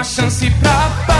Uma 0.00 0.04
chance 0.04 0.50
pra 0.52 1.19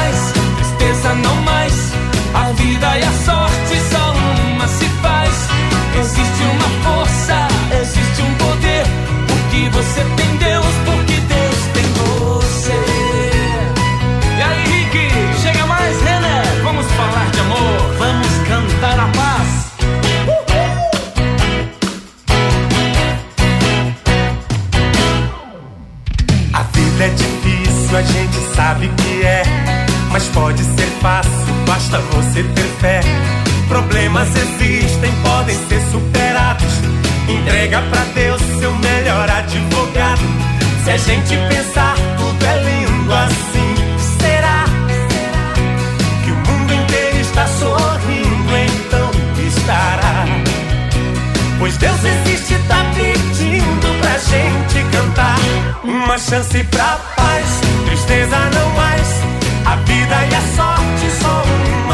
Problemas 34.11 34.35
existem, 34.35 35.13
podem 35.23 35.57
ser 35.69 35.81
superados. 35.93 36.73
Entrega 37.29 37.81
pra 37.83 38.03
Deus 38.13 38.41
seu 38.59 38.75
melhor 38.75 39.31
advogado. 39.31 40.21
Se 40.83 40.91
a 40.91 40.97
gente 40.97 41.37
pensar, 41.49 41.95
tudo 42.19 42.45
é 42.45 42.57
lindo 42.59 43.15
assim. 43.15 43.75
Será 44.21 44.65
que 46.25 46.31
o 46.33 46.35
mundo 46.35 46.75
inteiro 46.75 47.21
está 47.21 47.47
sorrindo? 47.47 48.57
Então 48.57 49.11
estará. 49.47 50.27
Pois 51.61 51.77
Deus 51.77 52.01
existe, 52.03 52.57
tá 52.67 52.85
pedindo 52.93 54.01
pra 54.01 54.19
gente 54.19 54.91
cantar. 54.91 55.39
Uma 55.85 56.19
chance 56.19 56.65
pra 56.65 56.99
paz, 57.17 57.61
tristeza 57.87 58.37
não 58.55 58.71
mais. 58.71 59.09
A 59.67 59.77
vida 59.77 60.17
e 60.31 60.35
a 60.35 60.41
sorte 60.57 61.11
só 61.23 61.45
uma 61.85 61.90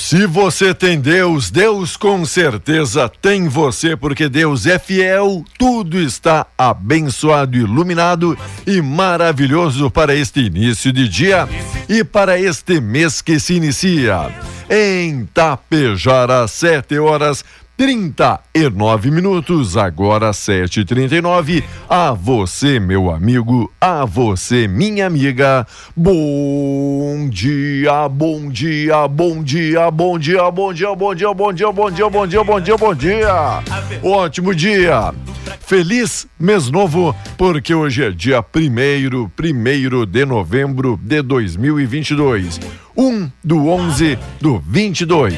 se 0.00 0.26
você 0.26 0.74
tem 0.74 0.98
Deus, 0.98 1.50
Deus 1.50 1.94
com 1.94 2.24
certeza 2.24 3.06
tem 3.20 3.48
você, 3.48 3.94
porque 3.94 4.30
Deus 4.30 4.66
é 4.66 4.78
fiel, 4.78 5.44
tudo 5.58 6.00
está 6.00 6.46
abençoado, 6.56 7.54
iluminado 7.54 8.36
e 8.66 8.80
maravilhoso 8.80 9.90
para 9.90 10.14
este 10.14 10.40
início 10.40 10.90
de 10.90 11.06
dia 11.06 11.46
e 11.86 12.02
para 12.02 12.40
este 12.40 12.80
mês 12.80 13.20
que 13.20 13.38
se 13.38 13.54
inicia. 13.54 14.34
Em 14.70 15.26
Tapejara, 15.26 16.48
sete 16.48 16.98
horas 16.98 17.44
39 17.80 19.10
minutos, 19.10 19.74
agora 19.74 20.32
7h39. 20.32 21.64
A 21.88 22.12
você, 22.12 22.78
meu 22.78 23.10
amigo, 23.10 23.72
a 23.80 24.04
você, 24.04 24.68
minha 24.68 25.06
amiga. 25.06 25.66
Bom 25.96 27.26
dia, 27.30 28.06
bom 28.06 28.50
dia, 28.50 29.08
bom 29.08 29.42
dia, 29.42 29.90
bom 29.90 30.18
dia, 30.18 30.50
bom 30.50 30.74
dia, 30.74 30.94
bom 30.94 31.14
dia, 31.14 31.32
bom 31.32 31.54
dia, 31.54 31.72
bom 31.72 31.90
dia, 31.90 32.10
bom 32.10 32.26
dia, 32.26 32.44
bom 32.44 32.60
dia, 32.60 32.76
bom 32.76 32.94
dia. 32.94 33.62
Ótimo 34.02 34.54
dia. 34.54 35.14
Feliz 35.60 36.26
mês 36.38 36.70
novo, 36.70 37.16
porque 37.38 37.72
hoje 37.74 38.04
é 38.04 38.10
dia 38.10 38.42
primeiro, 38.42 39.32
primeiro 39.34 40.04
de 40.04 40.26
novembro 40.26 41.00
de 41.02 41.22
2022. 41.22 42.60
1 42.96 43.30
do 43.42 43.68
11 43.68 44.18
do 44.40 44.58
22. 44.58 45.34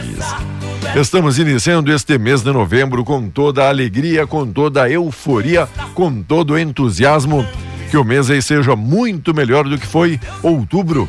Estamos 0.97 1.39
iniciando 1.39 1.93
este 1.93 2.19
mês 2.19 2.43
de 2.43 2.53
novembro 2.53 3.05
com 3.05 3.29
toda 3.29 3.65
a 3.65 3.69
alegria, 3.69 4.27
com 4.27 4.51
toda 4.51 4.83
a 4.83 4.91
euforia, 4.91 5.69
com 5.95 6.23
todo 6.23 6.55
o 6.55 6.59
entusiasmo. 6.59 7.47
Que 7.91 7.97
o 7.97 8.05
mês 8.05 8.31
aí 8.31 8.41
seja 8.41 8.75
muito 8.75 9.35
melhor 9.35 9.69
do 9.69 9.79
que 9.79 9.87
foi 9.87 10.19
outubro 10.43 11.09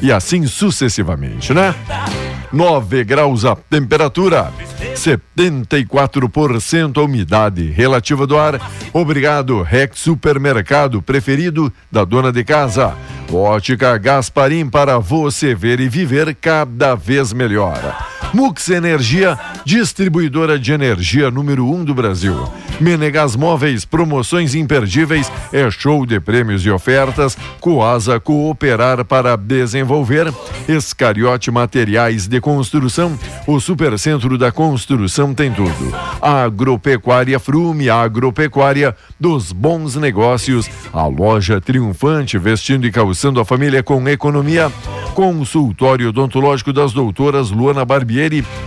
e 0.00 0.10
assim 0.10 0.46
sucessivamente, 0.46 1.54
né? 1.54 1.74
9 2.52 3.04
graus 3.04 3.44
a 3.46 3.56
temperatura, 3.56 4.52
74% 4.94 6.98
a 6.98 7.02
umidade 7.02 7.70
relativa 7.70 8.26
do 8.26 8.36
ar. 8.36 8.60
Obrigado, 8.92 9.62
Rex 9.62 10.00
Supermercado 10.00 11.00
preferido 11.00 11.72
da 11.90 12.04
dona 12.04 12.30
de 12.30 12.44
casa. 12.44 12.94
Ótica 13.34 13.96
Gasparim 13.96 14.68
para 14.68 14.98
você 14.98 15.54
ver 15.54 15.80
e 15.80 15.88
viver 15.88 16.34
cada 16.34 16.94
vez 16.94 17.32
melhor. 17.32 18.11
Mux 18.32 18.70
Energia, 18.70 19.38
distribuidora 19.64 20.58
de 20.58 20.72
energia 20.72 21.30
número 21.30 21.66
1 21.66 21.74
um 21.74 21.84
do 21.84 21.94
Brasil. 21.94 22.48
Menegas 22.80 23.36
Móveis, 23.36 23.84
promoções 23.84 24.54
imperdíveis, 24.54 25.30
é 25.52 25.70
show 25.70 26.06
de 26.06 26.18
prêmios 26.18 26.64
e 26.64 26.70
ofertas. 26.70 27.36
Coasa 27.60 28.18
Cooperar 28.18 29.04
para 29.04 29.36
desenvolver. 29.36 30.32
Escariote 30.66 31.50
Materiais 31.50 32.26
de 32.26 32.40
Construção, 32.40 33.18
o 33.46 33.60
Supercentro 33.60 34.38
da 34.38 34.50
Construção 34.50 35.34
tem 35.34 35.52
tudo. 35.52 35.94
Agropecuária 36.20 37.38
Frume, 37.38 37.90
agropecuária 37.90 38.96
dos 39.20 39.52
bons 39.52 39.94
negócios. 39.96 40.70
A 40.92 41.06
loja 41.06 41.60
triunfante, 41.60 42.38
vestindo 42.38 42.86
e 42.86 42.90
calçando 42.90 43.40
a 43.40 43.44
família 43.44 43.82
com 43.82 44.08
economia. 44.08 44.72
Consultório 45.14 46.08
odontológico 46.08 46.72
das 46.72 46.92
doutoras 46.92 47.50
Luana 47.50 47.84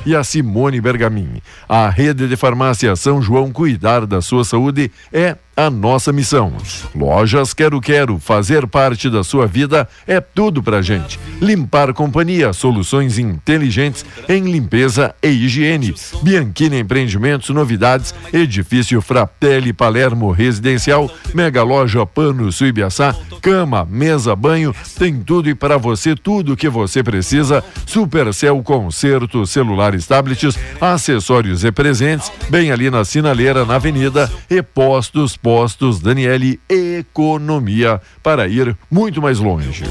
E 0.05 0.15
a 0.15 0.23
Simone 0.23 0.81
Bergamin. 0.81 1.41
A 1.67 1.89
rede 1.89 2.27
de 2.27 2.35
farmácia 2.35 2.95
São 2.95 3.21
João 3.21 3.51
cuidar 3.51 4.05
da 4.05 4.21
sua 4.21 4.43
saúde 4.43 4.91
é 5.11 5.37
a 5.55 5.69
nossa 5.69 6.11
missão. 6.11 6.53
Lojas 6.93 7.53
Quero 7.53 7.79
Quero, 7.79 8.19
fazer 8.19 8.67
parte 8.67 9.09
da 9.09 9.23
sua 9.23 9.47
vida 9.47 9.87
é 10.05 10.19
tudo 10.19 10.61
pra 10.61 10.81
gente. 10.81 11.19
Limpar 11.41 11.93
Companhia, 11.93 12.51
soluções 12.51 13.17
inteligentes 13.17 14.05
em 14.27 14.43
limpeza 14.43 15.15
e 15.23 15.29
higiene. 15.29 15.93
Bianchini 16.21 16.79
Empreendimentos, 16.79 17.49
novidades, 17.49 18.13
edifício 18.33 19.01
Fratelli 19.01 19.71
Palermo 19.71 20.31
Residencial, 20.31 21.09
Mega 21.33 21.63
Loja 21.63 22.05
Pano 22.05 22.51
Suibiaçá, 22.51 23.15
cama, 23.41 23.87
mesa, 23.89 24.35
banho, 24.35 24.75
tem 24.97 25.21
tudo 25.21 25.49
e 25.49 25.55
para 25.55 25.77
você 25.77 26.15
tudo 26.15 26.53
o 26.53 26.57
que 26.57 26.67
você 26.67 27.03
precisa. 27.03 27.63
Supercell 27.85 28.61
Concerto, 28.63 29.45
celulares, 29.45 30.07
tablets, 30.07 30.57
acessórios 30.81 31.63
e 31.63 31.71
presentes, 31.71 32.31
bem 32.49 32.71
ali 32.71 32.89
na 32.89 33.05
sinaleira, 33.05 33.63
na 33.63 33.75
avenida 33.75 34.29
e 34.49 34.61
postos 34.61 35.37
Postos 35.45 35.99
Daniele 35.99 36.59
Economia 36.67 38.01
para 38.23 38.47
ir 38.47 38.75
muito 38.89 39.21
mais 39.21 39.37
longe. 39.37 39.83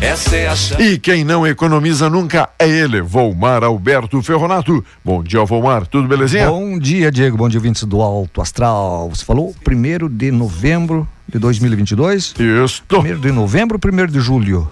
É 0.00 0.82
e 0.82 0.98
quem 0.98 1.22
não 1.22 1.46
economiza 1.46 2.08
nunca 2.08 2.48
é 2.58 2.66
ele, 2.66 3.02
Volmar 3.02 3.62
Alberto 3.62 4.22
Ferronato. 4.22 4.82
Bom 5.04 5.22
dia, 5.22 5.44
Volmar, 5.44 5.86
tudo 5.86 6.08
belezinha? 6.08 6.48
Bom 6.48 6.78
dia, 6.78 7.12
Diego, 7.12 7.36
bom 7.36 7.46
dia, 7.46 7.58
ouvintes 7.58 7.84
do 7.84 8.00
Alto 8.00 8.40
Astral. 8.40 9.10
Você 9.10 9.22
falou 9.22 9.54
primeiro 9.62 10.08
de 10.08 10.30
novembro 10.30 11.06
de 11.28 11.38
2022? 11.38 12.34
Isso. 12.64 12.82
Primeiro 12.88 13.18
de 13.18 13.30
novembro 13.30 13.74
ou 13.74 13.78
primeiro 13.78 14.10
de 14.10 14.18
julho? 14.18 14.66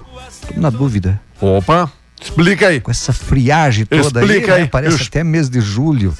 Tô 0.54 0.58
na 0.58 0.70
dúvida. 0.70 1.20
Opa, 1.38 1.92
explica 2.24 2.68
aí. 2.68 2.80
Com 2.80 2.90
essa 2.90 3.12
friagem 3.12 3.84
toda 3.84 4.20
explica 4.20 4.52
aí, 4.52 4.58
né? 4.58 4.64
aí. 4.64 4.68
parece 4.68 5.00
Eu... 5.00 5.06
até 5.06 5.24
mês 5.24 5.48
de 5.48 5.60
julho. 5.60 6.14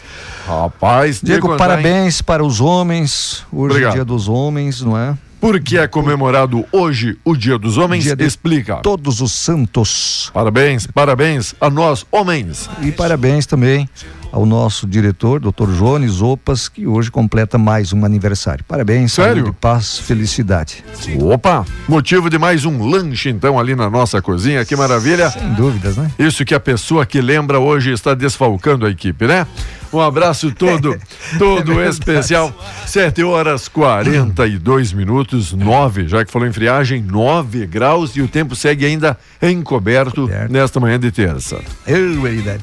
Rapaz, 0.47 1.21
Diego, 1.23 1.57
parabéns 1.57 2.17
hein? 2.17 2.25
para 2.25 2.45
os 2.45 2.61
homens. 2.61 3.45
Hoje 3.53 3.73
Obrigado. 3.73 3.93
é 3.93 3.95
dia 3.97 4.05
dos 4.05 4.29
homens, 4.29 4.81
não 4.81 4.97
é? 4.97 5.17
Por 5.41 5.61
que 5.61 5.79
é 5.79 5.87
comemorado 5.87 6.65
hoje 6.73 7.17
o 7.25 7.37
Dia 7.37 7.57
dos 7.57 7.79
Homens? 7.79 8.03
Dia 8.03 8.17
Explica. 8.19 8.77
Todos 8.77 9.21
os 9.21 9.33
santos. 9.33 10.31
Parabéns, 10.35 10.87
parabéns 10.87 11.55
a 11.61 11.71
nós, 11.71 12.05
homens. 12.11 12.69
E 12.83 12.91
parabéns 12.91 13.47
também 13.47 13.89
ao 14.33 14.45
nosso 14.45 14.87
diretor, 14.87 15.41
Dr. 15.41 15.71
Jones 15.79 16.21
Opas, 16.21 16.69
que 16.69 16.87
hoje 16.87 17.11
completa 17.11 17.57
mais 17.57 17.93
um 17.93 18.05
aniversário. 18.05 18.65
Parabéns, 18.67 19.13
Sério? 19.13 19.45
saúde, 19.45 19.57
paz, 19.61 19.99
felicidade. 20.01 20.85
Opa, 21.21 21.65
motivo 21.89 22.29
de 22.29 22.37
mais 22.37 22.65
um 22.65 22.87
lanche 22.89 23.31
então 23.31 23.59
ali 23.59 23.75
na 23.75 23.89
nossa 23.89 24.21
cozinha, 24.21 24.65
que 24.65 24.75
maravilha. 24.77 25.31
Sem 25.31 25.55
dúvidas, 25.55 25.97
né? 25.97 26.11
Isso 26.19 26.45
que 26.45 26.55
a 26.55 26.61
pessoa 26.61 27.07
que 27.07 27.21
lembra 27.21 27.59
hoje 27.61 27.93
está 27.93 28.13
desfalcando 28.13 28.85
a 28.85 28.91
equipe, 28.91 29.27
né? 29.27 29.47
Um 29.93 30.01
abraço 30.01 30.53
todo, 30.53 30.99
todo 31.39 31.81
é 31.81 31.89
especial. 31.89 32.53
7 32.87 33.23
horas 33.25 33.69
42 33.69 34.93
minutos, 34.93 35.53
9, 35.53 36.09
já 36.09 36.25
que 36.25 36.31
falou 36.31 36.47
em 36.47 36.53
friagem, 36.53 37.03
9 37.03 37.67
graus 37.67 38.17
e 38.17 38.23
o 38.23 38.29
tempo 38.29 38.55
segue 38.55 38.85
ainda 38.85 39.17
encoberto 39.43 40.27
certo. 40.27 40.53
nesta 40.53 40.81
manhã 40.81 40.99
de 40.99 41.11
terça. 41.11 41.61
Eu, 41.87 42.21
verdade. 42.21 42.63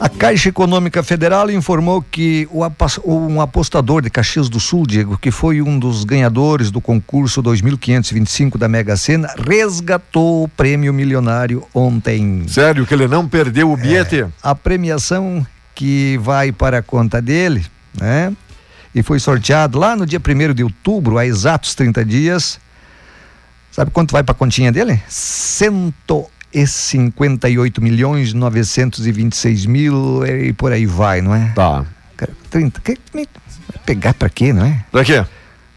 A 0.00 0.08
Caixa 0.08 0.48
Econômica 0.48 1.02
Federal 1.02 1.50
informou 1.50 2.02
que 2.02 2.48
um 3.04 3.40
apostador 3.40 4.02
de 4.02 4.10
Caxias 4.10 4.48
do 4.48 4.58
Sul, 4.58 4.86
Diego, 4.86 5.16
que 5.16 5.30
foi 5.30 5.62
um 5.62 5.78
dos 5.78 6.04
ganhadores 6.04 6.70
do 6.70 6.80
concurso 6.80 7.40
2525 7.40 8.58
da 8.58 8.68
Mega 8.68 8.96
Sena, 8.96 9.28
resgatou 9.46 10.44
o 10.44 10.48
prêmio 10.48 10.92
milionário 10.92 11.62
ontem. 11.72 12.44
Sério 12.48 12.84
que 12.86 12.92
ele 12.92 13.06
não 13.06 13.28
perdeu 13.28 13.70
o 13.70 13.76
bilhete? 13.76 14.22
É, 14.22 14.28
a 14.42 14.54
premiação 14.54 15.46
que 15.74 16.16
vai 16.18 16.52
para 16.52 16.78
a 16.78 16.82
conta 16.82 17.20
dele, 17.20 17.66
né? 17.98 18.32
E 18.94 19.02
foi 19.02 19.18
sorteado 19.18 19.76
lá 19.78 19.96
no 19.96 20.06
dia 20.06 20.20
1 20.20 20.54
de 20.54 20.62
outubro, 20.62 21.18
há 21.18 21.26
exatos 21.26 21.74
30 21.74 22.04
dias. 22.04 22.60
Sabe 23.72 23.90
quanto 23.90 24.12
vai 24.12 24.22
para 24.22 24.30
a 24.32 24.36
continha 24.36 24.70
dele? 24.70 25.02
158 25.08 27.82
milhões 27.82 28.32
926 28.32 29.66
mil 29.66 30.24
e 30.24 30.52
por 30.52 30.70
aí 30.70 30.86
vai, 30.86 31.20
não 31.20 31.34
é? 31.34 31.50
Tá. 31.56 31.84
30. 32.50 32.80
Vai 33.12 33.26
pegar 33.84 34.14
para 34.14 34.28
quê, 34.28 34.52
não 34.52 34.64
é? 34.64 34.84
Pra 34.92 35.04
quê? 35.04 35.24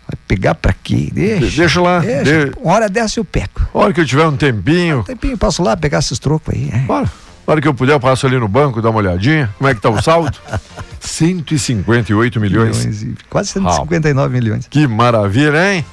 Vai 0.07 0.15
pegar 0.27 0.53
pra 0.53 0.71
quê? 0.71 1.09
Deixa. 1.11 1.57
Deixa 1.57 1.81
lá. 1.81 1.97
Deixa. 1.99 2.45
De... 2.45 2.51
Uma 2.61 2.75
hora 2.75 2.87
dessa 2.87 3.19
eu 3.19 3.25
pego. 3.25 3.67
Hora 3.73 3.91
que 3.91 3.99
eu 3.99 4.05
tiver 4.05 4.27
um 4.27 4.37
tempinho. 4.37 4.99
Um 4.99 5.03
tempinho, 5.03 5.35
passo 5.37 5.63
lá 5.63 5.75
pegar 5.75 5.97
esses 5.99 6.19
trocos 6.19 6.53
aí. 6.53 6.69
É. 6.71 6.77
Bora. 6.79 7.11
Na 7.47 7.53
hora 7.53 7.61
que 7.61 7.67
eu 7.67 7.73
puder, 7.73 7.93
eu 7.93 7.99
passo 7.99 8.27
ali 8.27 8.37
no 8.37 8.47
banco, 8.47 8.81
dar 8.81 8.89
uma 8.89 8.99
olhadinha. 8.99 9.49
Como 9.57 9.69
é 9.69 9.73
que 9.73 9.79
tá 9.79 9.89
o 9.89 10.01
saldo? 10.01 10.37
158 10.99 12.39
milhões. 12.41 12.85
milhões 12.85 13.17
quase 13.29 13.49
159 13.51 14.25
ah, 14.25 14.29
milhões. 14.29 14.67
Que 14.69 14.85
maravilha, 14.85 15.73
hein? 15.73 15.85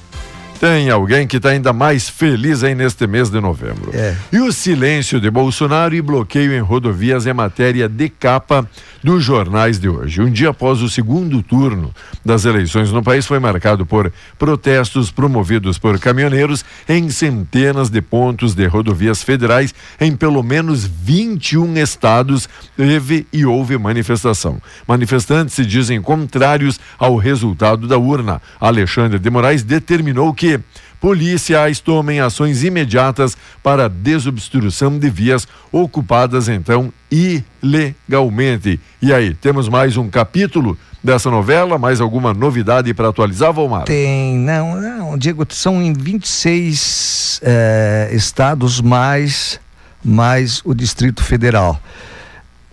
Tem 0.65 0.89
alguém 0.89 1.27
que 1.27 1.37
está 1.37 1.51
ainda 1.51 1.75
mais 1.75 2.09
feliz 2.09 2.65
aí 2.65 2.75
neste 2.75 3.07
mês 3.07 3.29
de 3.29 3.39
novembro. 3.39 3.91
É. 3.93 4.17
E 4.33 4.41
o 4.41 4.51
silêncio 4.51 5.21
de 5.21 5.31
Bolsonaro 5.31 5.95
e 5.95 6.01
bloqueio 6.01 6.55
em 6.55 6.61
rodovias 6.61 7.27
é 7.27 7.35
matéria 7.35 7.87
de 7.87 8.09
capa 8.09 8.67
dos 9.03 9.23
jornais 9.23 9.79
de 9.79 9.91
hoje. 9.91 10.23
Um 10.23 10.31
dia 10.31 10.49
após 10.49 10.81
o 10.81 10.89
segundo 10.89 11.43
turno 11.43 11.93
das 12.25 12.47
eleições 12.47 12.91
no 12.91 13.03
país 13.03 13.27
foi 13.27 13.39
marcado 13.39 13.85
por 13.85 14.11
protestos 14.39 15.11
promovidos 15.11 15.77
por 15.77 15.99
caminhoneiros 15.99 16.65
em 16.89 17.11
centenas 17.11 17.91
de 17.91 18.01
pontos 18.01 18.55
de 18.55 18.67
rodovias 18.67 19.23
federais 19.23 19.75
em 20.01 20.17
pelo 20.17 20.43
menos 20.43 20.87
21 20.87 21.77
estados. 21.77 22.49
Teve 22.75 23.27
e 23.31 23.45
houve 23.45 23.77
manifestação. 23.77 24.57
Manifestantes 24.89 25.55
se 25.55 25.67
dizem 25.67 26.01
contrários 26.01 26.81
ao 26.99 27.17
resultado 27.17 27.87
da 27.87 27.99
urna. 27.99 28.41
Alexandre 28.59 29.19
de 29.19 29.29
Moraes 29.29 29.63
determinou 29.63 30.33
que 30.33 30.54
policiais 31.01 31.81
tomem 31.81 32.21
ações 32.21 32.65
imediatas 32.65 33.37
para 33.63 33.89
desobstrução 33.89 34.99
de 34.99 35.11
vias 35.11 35.47
ocupadas 35.71 36.49
então 36.49 36.93
ilegalmente. 37.11 38.81
E 39.03 39.13
aí, 39.13 39.35
temos 39.35 39.69
mais 39.69 39.97
um 39.97 40.09
capítulo 40.09 40.79
dessa 41.03 41.31
novela? 41.31 41.79
Mais 41.79 42.01
alguma 42.01 42.33
novidade 42.33 42.93
para 42.95 43.09
atualizar, 43.09 43.53
Valmar? 43.53 43.85
Tem, 43.85 44.37
não, 44.39 44.81
não, 44.81 45.19
Diego, 45.19 45.47
são 45.51 45.83
em 45.83 45.93
26 45.93 47.41
eh, 47.43 48.11
estados 48.13 48.81
mais, 48.81 49.61
mais 50.03 50.63
o 50.65 50.73
Distrito 50.73 51.23
Federal. 51.23 51.79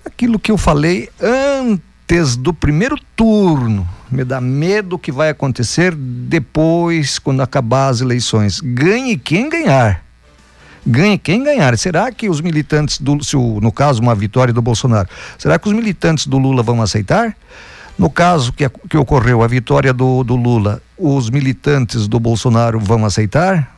Aquilo 0.06 0.40
que 0.40 0.52
eu 0.52 0.58
falei 0.58 1.10
antes 1.22 1.91
do 2.38 2.54
primeiro 2.54 2.98
turno, 3.16 3.88
me 4.12 4.26
dá 4.26 4.42
medo 4.42 5.00
que 5.00 5.14
vai 5.14 5.30
acontecer 5.30 5.96
depois, 5.96 7.18
quando 7.18 7.42
acabar 7.42 7.88
as 7.88 8.02
eleições. 8.02 8.60
Ganhe 8.60 9.18
quem 9.18 9.50
ganhar. 9.50 10.04
Ganhe 10.86 11.18
quem 11.18 11.42
ganhar. 11.42 11.78
Será 11.78 12.12
que 12.12 12.28
os 12.28 12.42
militantes 12.42 13.00
do, 13.00 13.24
se 13.24 13.38
o, 13.38 13.62
no 13.62 13.72
caso 13.72 14.02
uma 14.02 14.14
vitória 14.14 14.54
do 14.54 14.62
Bolsonaro, 14.62 15.08
será 15.38 15.58
que 15.58 15.70
os 15.70 15.74
militantes 15.74 16.28
do 16.28 16.38
Lula 16.38 16.62
vão 16.62 16.82
aceitar? 16.82 17.34
No 17.98 18.10
caso 18.10 18.52
que, 18.52 18.68
que 18.90 18.98
ocorreu 18.98 19.42
a 19.42 19.48
vitória 19.48 19.94
do, 19.94 20.22
do 20.24 20.36
Lula, 20.36 20.82
os 20.98 21.30
militantes 21.30 22.10
do 22.10 22.20
Bolsonaro 22.20 22.78
vão 22.78 23.06
aceitar? 23.06 23.74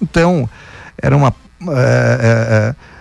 Então, 0.00 0.48
era 0.96 1.16
uma. 1.16 1.34
É, 1.70 2.74
é, 2.76 2.91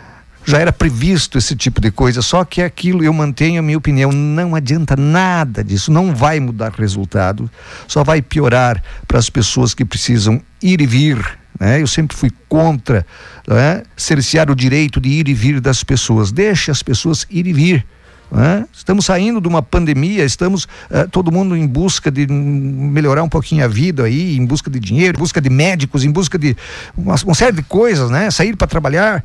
já 0.45 0.57
era 0.57 0.71
previsto 0.71 1.37
esse 1.37 1.55
tipo 1.55 1.79
de 1.79 1.91
coisa, 1.91 2.21
só 2.21 2.43
que 2.43 2.61
aquilo 2.61 3.03
eu 3.03 3.13
mantenho 3.13 3.59
a 3.59 3.63
minha 3.63 3.77
opinião, 3.77 4.11
não 4.11 4.55
adianta 4.55 4.95
nada 4.95 5.63
disso, 5.63 5.91
não 5.91 6.13
vai 6.13 6.39
mudar 6.39 6.71
resultado, 6.71 7.49
só 7.87 8.03
vai 8.03 8.21
piorar 8.21 8.81
para 9.07 9.19
as 9.19 9.29
pessoas 9.29 9.73
que 9.73 9.85
precisam 9.85 10.41
ir 10.61 10.81
e 10.81 10.85
vir. 10.85 11.39
Né? 11.59 11.81
Eu 11.81 11.87
sempre 11.87 12.17
fui 12.17 12.31
contra 12.49 13.05
né? 13.47 13.83
cercear 13.95 14.49
o 14.49 14.55
direito 14.55 14.99
de 14.99 15.09
ir 15.09 15.27
e 15.27 15.33
vir 15.33 15.61
das 15.61 15.83
pessoas. 15.83 16.31
Deixe 16.31 16.71
as 16.71 16.81
pessoas 16.81 17.27
ir 17.29 17.45
e 17.45 17.53
vir. 17.53 17.85
Né? 18.31 18.65
Estamos 18.73 19.05
saindo 19.05 19.41
de 19.41 19.47
uma 19.47 19.61
pandemia, 19.61 20.23
estamos 20.23 20.63
uh, 20.63 21.07
todo 21.11 21.31
mundo 21.31 21.55
em 21.55 21.67
busca 21.67 22.09
de 22.09 22.25
melhorar 22.25 23.21
um 23.23 23.29
pouquinho 23.29 23.63
a 23.63 23.67
vida 23.67 24.05
aí, 24.05 24.37
em 24.37 24.45
busca 24.45 24.71
de 24.71 24.79
dinheiro, 24.79 25.17
em 25.17 25.19
busca 25.19 25.41
de 25.41 25.49
médicos, 25.49 26.05
em 26.05 26.09
busca 26.09 26.39
de 26.39 26.55
uma, 26.97 27.15
uma 27.25 27.35
série 27.35 27.57
de 27.57 27.61
coisas, 27.61 28.09
né? 28.09 28.31
Sair 28.31 28.55
para 28.55 28.67
trabalhar 28.67 29.23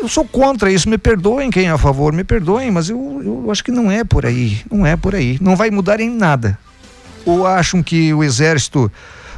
eu 0.00 0.08
sou 0.08 0.24
contra 0.24 0.70
isso, 0.72 0.88
me 0.88 0.98
perdoem 0.98 1.50
quem 1.50 1.66
é 1.66 1.70
a 1.70 1.78
favor, 1.78 2.12
me 2.12 2.24
perdoem, 2.24 2.70
mas 2.70 2.88
eu, 2.88 3.20
eu 3.22 3.50
acho 3.50 3.62
que 3.62 3.70
não 3.70 3.90
é 3.90 4.02
por 4.02 4.24
aí, 4.24 4.60
não 4.70 4.86
é 4.86 4.96
por 4.96 5.14
aí, 5.14 5.38
não 5.40 5.54
vai 5.54 5.70
mudar 5.70 6.00
em 6.00 6.10
nada. 6.10 6.58
Ou 7.26 7.46
acham 7.46 7.82
que 7.82 8.12
o 8.14 8.24
exército, 8.24 8.90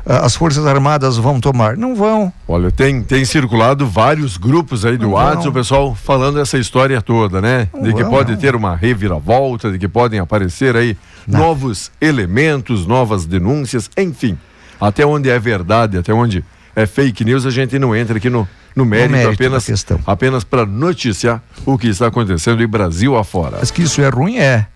ah, 0.06 0.24
as 0.24 0.36
forças 0.36 0.64
armadas 0.66 1.16
vão 1.16 1.40
tomar? 1.40 1.76
Não 1.76 1.96
vão. 1.96 2.32
Olha, 2.46 2.70
tem, 2.70 3.02
tem 3.02 3.24
circulado 3.24 3.86
vários 3.86 4.36
grupos 4.36 4.84
aí 4.84 4.96
do 4.96 5.10
WhatsApp, 5.10 5.48
o 5.48 5.52
pessoal 5.52 5.94
falando 5.94 6.38
essa 6.38 6.56
história 6.58 7.02
toda, 7.02 7.40
né? 7.40 7.68
Não 7.74 7.82
de 7.82 7.92
que 7.92 8.02
vão, 8.02 8.12
pode 8.12 8.32
não. 8.32 8.38
ter 8.38 8.54
uma 8.54 8.76
reviravolta, 8.76 9.70
de 9.70 9.78
que 9.78 9.88
podem 9.88 10.20
aparecer 10.20 10.76
aí 10.76 10.96
novos 11.26 11.90
elementos, 12.00 12.86
novas 12.86 13.26
denúncias, 13.26 13.90
enfim. 13.96 14.38
Até 14.80 15.04
onde 15.04 15.28
é 15.28 15.38
verdade, 15.38 15.98
até 15.98 16.12
onde 16.12 16.44
é 16.74 16.86
fake 16.86 17.24
news, 17.24 17.46
a 17.46 17.50
gente 17.50 17.78
não 17.78 17.94
entra 17.94 18.16
aqui 18.16 18.30
no, 18.30 18.48
no 18.74 18.84
mérito, 18.84 19.10
no 19.10 19.16
mérito 19.16 19.34
apenas, 19.34 19.86
apenas 20.06 20.44
para 20.44 20.66
noticiar 20.66 21.42
o 21.64 21.76
que 21.76 21.88
está 21.88 22.06
acontecendo 22.06 22.62
em 22.62 22.66
Brasil 22.66 23.16
afora. 23.16 23.58
Mas 23.60 23.70
que 23.70 23.82
isso 23.82 24.00
é 24.00 24.08
ruim, 24.08 24.38
é. 24.38 24.66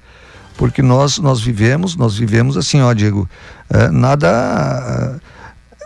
porque 0.57 0.83
nós 0.83 1.19
nós 1.19 1.41
vivemos, 1.41 1.97
nós 1.97 2.17
vivemos 2.17 2.57
assim, 2.57 2.81
ó, 2.81 2.93
Diego, 2.93 3.29
uh, 3.71 3.93
nada 3.93 5.19
uh, 5.21 5.37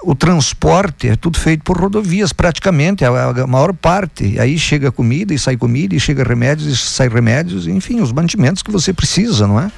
o 0.03 0.15
transporte 0.15 1.09
é 1.09 1.17
tudo 1.17 1.39
feito 1.39 1.63
por 1.63 1.79
rodovias, 1.79 2.33
praticamente, 2.33 3.05
a, 3.05 3.09
a, 3.09 3.47
maior 3.47 3.73
parte. 3.73 4.39
Aí 4.39 4.59
chega 4.59 4.91
comida 4.91 5.35
e 5.35 5.39
sai 5.39 5.57
comida, 5.57 5.95
e 5.95 6.01
chega 6.01 6.25
remédios 6.25 6.69
e 6.69 6.77
sai 6.77 7.09
remédios, 7.09 7.67
enfim, 7.67 8.01
os 8.01 8.13
mantimentos 8.13 8.63
que 8.63 8.71
você 8.71 8.93
precisa, 8.93 9.47
não 9.47 9.61
é? 9.61 9.71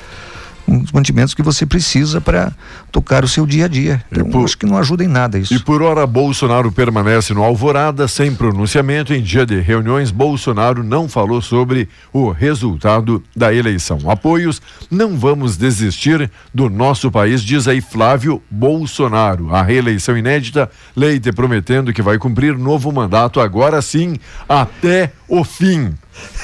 Os 0.66 0.92
mantimentos 0.92 1.35
que 1.35 1.42
você 1.42 1.66
precisa 1.66 2.21
para 2.21 2.52
tocar 2.90 3.25
o 3.25 3.28
seu 3.28 3.47
dia 3.47 3.64
a 3.64 3.69
dia. 3.69 4.04
Então, 4.11 4.28
por, 4.31 4.45
acho 4.45 4.57
que 4.57 4.66
não 4.66 4.76
ajuda 4.76 5.04
em 5.04 5.09
nada 5.09 5.38
isso. 5.38 5.54
E 5.54 5.59
por 5.59 5.83
hora, 5.83 6.07
Bolsonaro 6.07 6.71
permanece 6.71 7.35
no 7.35 7.42
Alvorada 7.42 8.07
sem 8.09 8.35
pronunciamento. 8.35 9.12
Em 9.12 9.23
dia 9.23 9.45
de 9.45 9.61
reuniões, 9.61 10.11
Bolsonaro 10.11 10.83
não 10.83 11.09
falou 11.09 11.42
sobre 11.42 11.88
o 12.12 12.31
resultado 12.31 13.23
da 13.35 13.52
eleição. 13.52 13.99
Apoios, 14.11 14.61
não 14.90 15.16
vamos 15.16 15.57
desistir 15.57 16.31
do 16.54 16.69
nosso 16.69 17.11
país, 17.11 17.42
diz 17.42 17.66
aí 17.66 17.81
Flávio 17.81 18.42
Bolsonaro. 18.50 19.54
A 19.54 19.62
reeleição 19.62 20.16
inédita, 20.16 20.71
Leite 20.97 21.33
prometendo 21.33 21.92
que 21.92 22.02
vai 22.02 22.19
cumprir 22.19 22.57
novo 22.57 22.92
mandato 22.92 23.40
agora 23.40 23.81
sim, 23.83 24.16
até 24.49 25.12
o 25.28 25.45
fim. 25.45 25.92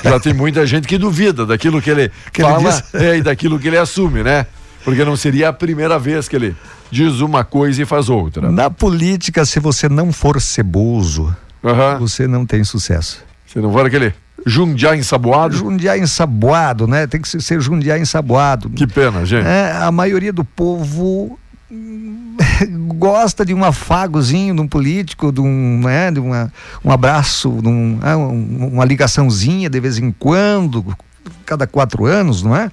Já 0.03 0.19
tem 0.21 0.33
muita 0.33 0.67
gente 0.67 0.87
que 0.87 0.99
duvida 0.99 1.45
daquilo 1.45 1.81
que 1.81 1.91
ele 1.91 2.11
que 2.33 2.43
fala 2.43 2.83
ele 2.95 3.05
é, 3.05 3.17
e 3.19 3.23
daquilo 3.23 3.59
que 3.59 3.69
ele 3.69 3.79
assume, 3.79 4.23
né? 4.23 4.47
Porque 4.85 5.05
não 5.05 5.17
seria 5.17 5.51
a 5.51 5.53
primeira 5.53 5.99
vez 5.99 6.29
que 6.29 6.37
ele 6.37 6.57
diz 6.91 7.21
uma 7.21 7.45
coisa 7.45 7.83
e 7.83 7.85
faz 7.85 8.09
outra. 8.09 8.51
Na 8.51 8.71
política, 8.71 9.45
se 9.45 9.61
você 9.61 9.89
não 9.89 10.13
for 10.13 10.41
ceboso, 10.41 11.35
uhum. 11.63 11.99
você 11.99 12.27
não 12.27 12.47
tem 12.47 12.65
sucesso. 12.65 13.23
Se 13.47 13.59
não 13.59 13.73
for 13.73 13.87
aquele 13.87 14.15
Jundiá 14.47 14.97
ensaboado? 14.97 15.57
Jundiá 15.57 15.99
ensaboado, 15.99 16.87
né? 16.87 17.07
Tem 17.07 17.21
que 17.21 17.29
ser 17.43 17.61
Jundiá 17.61 17.99
ensaboado. 17.99 18.71
Que 18.71 18.87
pena, 18.87 19.25
gente. 19.25 19.47
É, 19.47 19.73
a 19.73 19.91
maioria 19.91 20.33
do 20.33 20.45
povo 20.45 21.39
gosta 22.97 23.45
de 23.45 23.53
um 23.53 23.65
afagozinho 23.65 24.55
de 24.55 24.61
um 24.61 24.69
político, 24.69 25.31
de 25.31 25.41
um, 25.41 25.81
né, 25.81 26.11
de 26.11 26.21
uma, 26.21 26.53
um 26.85 26.91
abraço, 26.91 27.51
de 27.63 27.69
um, 27.69 27.99
é, 28.03 28.15
uma 28.17 28.85
ligaçãozinha 28.85 29.69
de 29.69 29.79
vez 29.81 29.99
em 29.99 30.11
quando, 30.11 30.97
cada 31.45 31.67
quatro 31.67 32.07
anos, 32.07 32.43
não 32.43 32.57
é? 32.57 32.71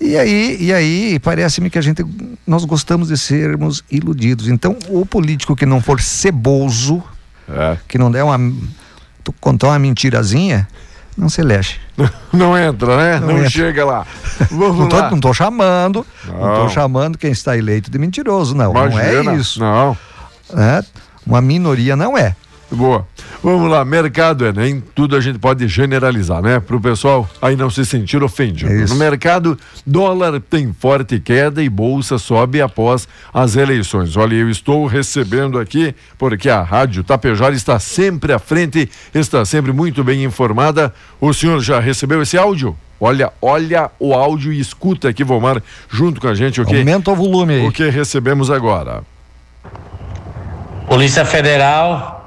E 0.00 0.18
aí, 0.18 0.56
e 0.60 0.72
aí 0.72 1.18
parece-me 1.18 1.70
que 1.70 1.78
a 1.78 1.82
gente 1.82 2.04
nós 2.46 2.64
gostamos 2.64 3.08
de 3.08 3.16
sermos 3.16 3.82
iludidos. 3.90 4.48
Então, 4.48 4.76
o 4.88 5.06
político 5.06 5.56
que 5.56 5.64
não 5.64 5.80
for 5.80 6.00
ceboso, 6.00 7.02
é. 7.48 7.78
que 7.88 7.96
não 7.96 8.10
der 8.10 8.22
uma 8.22 8.38
contar 9.40 9.68
uma 9.68 9.78
mentirazinha, 9.78 10.68
não 11.16 11.28
se 11.28 11.40
elege. 11.40 11.80
Não 12.32 12.58
entra, 12.58 12.96
né? 12.96 13.20
Não, 13.20 13.28
não 13.28 13.36
entra. 13.38 13.50
chega 13.50 13.84
lá. 13.84 14.04
Vamos 14.50 14.78
não, 14.78 14.88
tô, 14.88 14.96
lá. 14.96 15.10
não 15.10 15.20
tô 15.20 15.32
chamando, 15.32 16.04
não. 16.26 16.40
não 16.40 16.54
tô 16.56 16.68
chamando 16.68 17.16
quem 17.16 17.30
está 17.30 17.56
eleito 17.56 17.88
de 17.88 17.96
mentiroso, 17.96 18.56
não. 18.56 18.72
Imagina. 18.72 19.22
Não 19.22 19.32
é 19.32 19.36
isso. 19.36 19.60
Não. 19.60 19.96
É, 20.56 20.82
uma 21.24 21.40
minoria 21.40 21.94
não 21.94 22.18
é. 22.18 22.34
Boa. 22.70 23.06
Vamos 23.42 23.70
lá, 23.70 23.84
mercado 23.84 24.46
Enem, 24.46 24.82
tudo 24.94 25.14
a 25.14 25.20
gente 25.20 25.38
pode 25.38 25.68
generalizar, 25.68 26.40
né? 26.40 26.60
Para 26.60 26.76
o 26.76 26.80
pessoal 26.80 27.28
aí 27.42 27.56
não 27.56 27.68
se 27.68 27.84
sentir 27.84 28.22
ofendido. 28.22 28.72
É 28.72 28.86
no 28.86 28.94
mercado, 28.94 29.58
dólar 29.86 30.40
tem 30.40 30.72
forte 30.72 31.20
queda 31.20 31.62
e 31.62 31.68
bolsa 31.68 32.16
sobe 32.16 32.62
após 32.62 33.06
as 33.32 33.54
eleições. 33.54 34.16
Olha, 34.16 34.34
eu 34.34 34.48
estou 34.48 34.86
recebendo 34.86 35.58
aqui, 35.58 35.94
porque 36.16 36.48
a 36.48 36.62
Rádio 36.62 37.04
Tapejara 37.04 37.54
está 37.54 37.78
sempre 37.78 38.32
à 38.32 38.38
frente, 38.38 38.90
está 39.14 39.44
sempre 39.44 39.72
muito 39.72 40.02
bem 40.02 40.24
informada. 40.24 40.92
O 41.20 41.32
senhor 41.34 41.60
já 41.60 41.78
recebeu 41.78 42.22
esse 42.22 42.38
áudio? 42.38 42.74
Olha, 42.98 43.30
olha 43.42 43.90
o 43.98 44.14
áudio 44.14 44.52
e 44.52 44.58
escuta 44.58 45.10
aqui, 45.10 45.22
Vomar, 45.22 45.62
junto 45.90 46.18
com 46.18 46.28
a 46.28 46.34
gente 46.34 46.62
o 46.62 46.64
que. 46.64 46.76
Aumenta 46.76 47.10
o 47.10 47.14
volume 47.14 47.54
aí. 47.54 47.66
O 47.66 47.70
que 47.70 47.90
recebemos 47.90 48.50
agora. 48.50 49.02
Polícia 50.88 51.26
Federal 51.26 52.23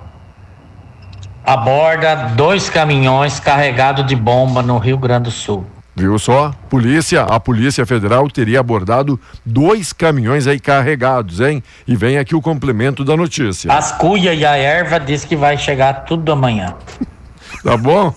aborda 1.48 2.14
dois 2.36 2.70
caminhões 2.70 3.40
carregados 3.40 4.06
de 4.06 4.18
bomba 4.18 4.62
no 4.62 4.78
Rio 4.78 4.98
Grande 4.98 5.24
do 5.24 5.32
Sul. 5.32 5.66
Viu 5.96 6.20
só? 6.20 6.54
Polícia, 6.70 7.24
a 7.24 7.40
Polícia 7.40 7.86
Federal 7.86 8.30
teria 8.30 8.60
abordado 8.60 9.18
dois 9.46 9.94
caminhões 9.94 10.46
aí 10.46 10.60
carregados, 10.60 11.40
hein? 11.40 11.64
E 11.88 11.96
vem 11.96 12.18
aqui 12.18 12.36
o 12.36 12.42
complemento 12.42 13.04
da 13.06 13.16
notícia. 13.16 13.72
As 13.72 13.94
cuia 13.94 14.34
e 14.34 14.46
a 14.46 14.58
erva 14.58 15.00
diz 15.00 15.24
que 15.24 15.38
vai 15.38 15.58
chegar 15.58 16.04
tudo 16.04 16.34
amanhã. 16.34 16.76
tá 17.64 17.78
bom? 17.78 18.14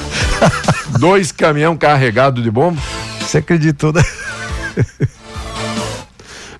dois 1.00 1.32
caminhão 1.32 1.76
carregados 1.76 2.44
de 2.44 2.50
bomba? 2.50 2.80
Você 3.20 3.38
acreditou, 3.38 3.92
né? 3.92 4.02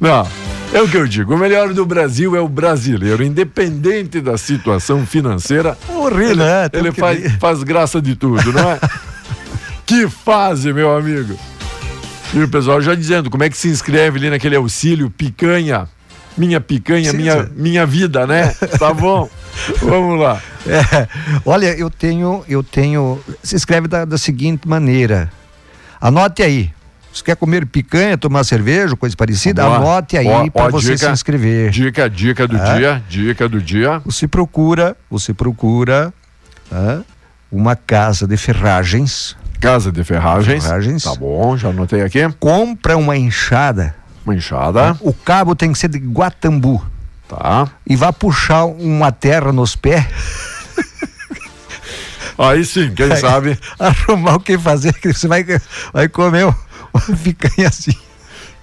Não, 0.00 0.26
é 0.72 0.80
o 0.80 0.88
que 0.88 0.96
eu 0.96 1.06
digo, 1.06 1.34
o 1.34 1.38
melhor 1.38 1.74
do 1.74 1.84
Brasil 1.84 2.36
é 2.36 2.40
o 2.40 2.48
brasileiro, 2.48 3.24
independente 3.24 4.20
da 4.20 4.38
situação 4.38 5.04
financeira. 5.04 5.76
Morri, 5.88 6.26
ele, 6.26 6.36
né? 6.36 6.68
Ele 6.72 6.92
faz, 6.92 7.32
faz 7.40 7.62
graça 7.62 8.00
de 8.00 8.14
tudo, 8.14 8.52
não 8.52 8.70
é? 8.70 8.78
que 9.84 10.08
fase, 10.08 10.72
meu 10.72 10.96
amigo. 10.96 11.36
E 12.32 12.38
o 12.40 12.48
pessoal 12.48 12.80
já 12.80 12.94
dizendo, 12.94 13.28
como 13.28 13.42
é 13.42 13.50
que 13.50 13.56
se 13.56 13.68
inscreve 13.68 14.18
ali 14.18 14.30
naquele 14.30 14.54
auxílio 14.54 15.10
picanha? 15.10 15.88
Minha 16.38 16.60
picanha, 16.60 17.10
sim, 17.10 17.16
minha, 17.16 17.50
minha 17.56 17.84
vida, 17.84 18.24
né? 18.26 18.54
Tá 18.78 18.94
bom. 18.94 19.28
Vamos 19.82 20.20
lá. 20.20 20.40
É, 20.64 21.08
olha, 21.44 21.76
eu 21.76 21.90
tenho, 21.90 22.44
eu 22.48 22.62
tenho. 22.62 23.18
Se 23.42 23.56
inscreve 23.56 23.88
da, 23.88 24.04
da 24.04 24.16
seguinte 24.16 24.68
maneira. 24.68 25.30
Anote 26.00 26.42
aí. 26.42 26.70
Você 27.12 27.24
quer 27.24 27.36
comer 27.36 27.66
picanha, 27.66 28.16
tomar 28.16 28.44
cerveja, 28.44 28.94
coisa 28.96 29.16
parecida? 29.16 29.64
Boa. 29.64 29.76
Anote 29.76 30.16
aí 30.16 30.50
para 30.50 30.70
você 30.70 30.94
dica, 30.94 31.06
se 31.06 31.12
inscrever. 31.12 31.70
Dica, 31.70 32.08
dica 32.08 32.46
do 32.46 32.56
é. 32.56 32.78
dia, 32.78 33.02
dica 33.08 33.48
do 33.48 33.60
dia. 33.60 34.00
Você 34.04 34.28
procura, 34.28 34.96
você 35.10 35.34
procura 35.34 36.14
é, 36.70 37.00
uma 37.50 37.74
casa 37.74 38.26
de 38.26 38.36
ferragens. 38.36 39.36
Casa 39.60 39.90
de 39.90 40.04
ferragens. 40.04 40.64
ferragens. 40.64 41.02
Tá 41.02 41.14
bom, 41.14 41.56
já 41.56 41.68
anotei 41.68 42.02
aqui. 42.02 42.20
Compra 42.38 42.96
uma 42.96 43.16
enxada. 43.16 43.94
Uma 44.24 44.36
enxada. 44.36 44.96
O 45.00 45.12
cabo 45.12 45.56
tem 45.56 45.72
que 45.72 45.78
ser 45.78 45.88
de 45.88 45.98
guatambu. 45.98 46.80
Tá. 47.28 47.68
E 47.86 47.96
vá 47.96 48.12
puxar 48.12 48.64
uma 48.64 49.10
terra 49.10 49.52
nos 49.52 49.74
pés. 49.74 50.06
Aí 52.38 52.64
sim, 52.64 52.90
quem 52.94 53.12
aí, 53.12 53.18
sabe. 53.18 53.58
Arrumar 53.78 54.36
o 54.36 54.40
que 54.40 54.56
fazer, 54.56 54.94
que 54.94 55.12
você 55.12 55.28
vai, 55.28 55.44
vai 55.92 56.08
comer 56.08 56.46
picanha 57.22 57.68
assim. 57.68 57.94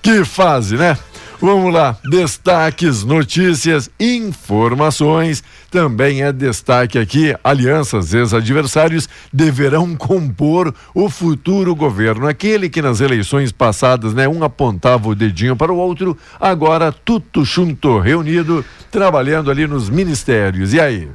Que 0.02 0.24
fase, 0.24 0.78
né? 0.78 0.98
Vamos 1.40 1.72
lá, 1.72 1.96
destaques, 2.10 3.04
notícias, 3.04 3.92
informações. 4.00 5.44
Também 5.70 6.24
é 6.24 6.32
destaque 6.32 6.98
aqui: 6.98 7.36
alianças, 7.44 8.12
ex-adversários 8.12 9.08
deverão 9.32 9.96
compor 9.96 10.74
o 10.96 11.10
futuro 11.10 11.76
governo. 11.76 12.28
Aquele 12.28 12.70
que 12.70 12.82
nas 12.82 13.02
eleições 13.02 13.52
passadas, 13.52 14.16
né, 14.16 14.28
um 14.28 14.44
apontava 14.44 15.10
o 15.10 15.16
dedinho 15.16 15.56
para 15.56 15.72
o 15.72 15.78
outro, 15.78 16.18
agora 16.40 16.92
tudo 16.92 17.46
junto, 17.46 18.00
reunido, 18.00 18.66
trabalhando 18.90 19.52
ali 19.52 19.68
nos 19.68 19.90
ministérios. 19.90 20.74
E 20.74 20.80
aí? 20.80 21.08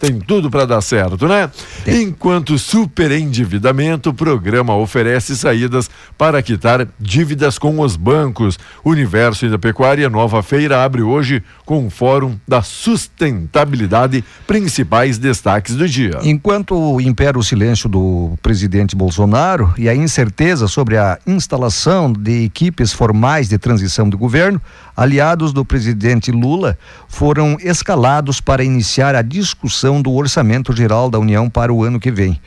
Tem 0.00 0.18
tudo 0.18 0.50
para 0.50 0.64
dar 0.64 0.80
certo, 0.80 1.28
né? 1.28 1.50
Tem. 1.84 2.04
Enquanto 2.04 2.58
superendividamento, 2.58 4.08
o 4.08 4.14
programa 4.14 4.74
oferece 4.74 5.36
saídas 5.36 5.90
para 6.16 6.42
quitar 6.42 6.88
dívidas 6.98 7.58
com 7.58 7.78
os 7.80 7.96
bancos. 7.96 8.58
Universo 8.82 9.48
da 9.50 9.58
Pecuária 9.58 10.08
Nova 10.08 10.42
Feira 10.42 10.82
abre 10.82 11.02
hoje 11.02 11.42
com 11.66 11.86
o 11.86 11.90
Fórum 11.90 12.38
da 12.48 12.62
Sustentabilidade, 12.62 14.24
principais 14.46 15.18
destaques 15.18 15.76
do 15.76 15.86
dia. 15.86 16.18
Enquanto 16.22 16.98
impera 17.00 17.38
o 17.38 17.44
silêncio 17.44 17.86
do 17.86 18.38
presidente 18.40 18.96
Bolsonaro 18.96 19.74
e 19.76 19.86
a 19.86 19.94
incerteza 19.94 20.66
sobre 20.66 20.96
a 20.96 21.18
instalação 21.26 22.10
de 22.10 22.44
equipes 22.44 22.90
formais 22.90 23.50
de 23.50 23.58
transição 23.58 24.08
do 24.08 24.16
governo, 24.16 24.60
aliados 25.00 25.54
do 25.54 25.64
presidente 25.64 26.30
Lula 26.30 26.76
foram 27.08 27.56
escalados 27.58 28.38
para 28.38 28.62
iniciar 28.62 29.14
a 29.14 29.22
discussão 29.22 30.02
do 30.02 30.12
orçamento 30.12 30.76
geral 30.76 31.08
da 31.08 31.18
União 31.18 31.48
para 31.48 31.72
o 31.72 31.82
ano 31.82 31.98
que 31.98 32.10
vem. 32.10 32.38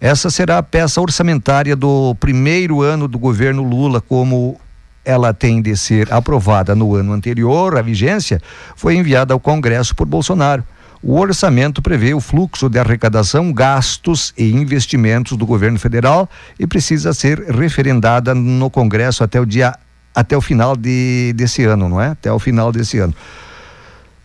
Essa 0.00 0.30
será 0.30 0.58
a 0.58 0.62
peça 0.62 1.00
orçamentária 1.00 1.74
do 1.74 2.14
primeiro 2.20 2.82
ano 2.82 3.08
do 3.08 3.18
governo 3.18 3.64
Lula, 3.64 4.00
como 4.00 4.60
ela 5.04 5.34
tem 5.34 5.60
de 5.60 5.76
ser 5.76 6.12
aprovada 6.12 6.72
no 6.72 6.94
ano 6.94 7.12
anterior 7.12 7.76
à 7.76 7.82
vigência, 7.82 8.40
foi 8.76 8.94
enviada 8.94 9.34
ao 9.34 9.40
Congresso 9.40 9.96
por 9.96 10.06
Bolsonaro. 10.06 10.62
O 11.02 11.18
orçamento 11.18 11.82
prevê 11.82 12.14
o 12.14 12.20
fluxo 12.20 12.68
de 12.68 12.78
arrecadação, 12.78 13.52
gastos 13.52 14.32
e 14.38 14.52
investimentos 14.52 15.36
do 15.36 15.44
governo 15.44 15.80
federal 15.80 16.30
e 16.60 16.64
precisa 16.64 17.12
ser 17.12 17.40
referendada 17.40 18.36
no 18.36 18.70
Congresso 18.70 19.24
até 19.24 19.40
o 19.40 19.46
dia 19.46 19.74
até 20.18 20.36
o 20.36 20.40
final 20.40 20.76
de, 20.76 21.32
desse 21.36 21.62
ano, 21.62 21.88
não 21.88 22.00
é? 22.00 22.08
Até 22.08 22.32
o 22.32 22.40
final 22.40 22.72
desse 22.72 22.98
ano. 22.98 23.14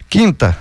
Quinta, 0.10 0.58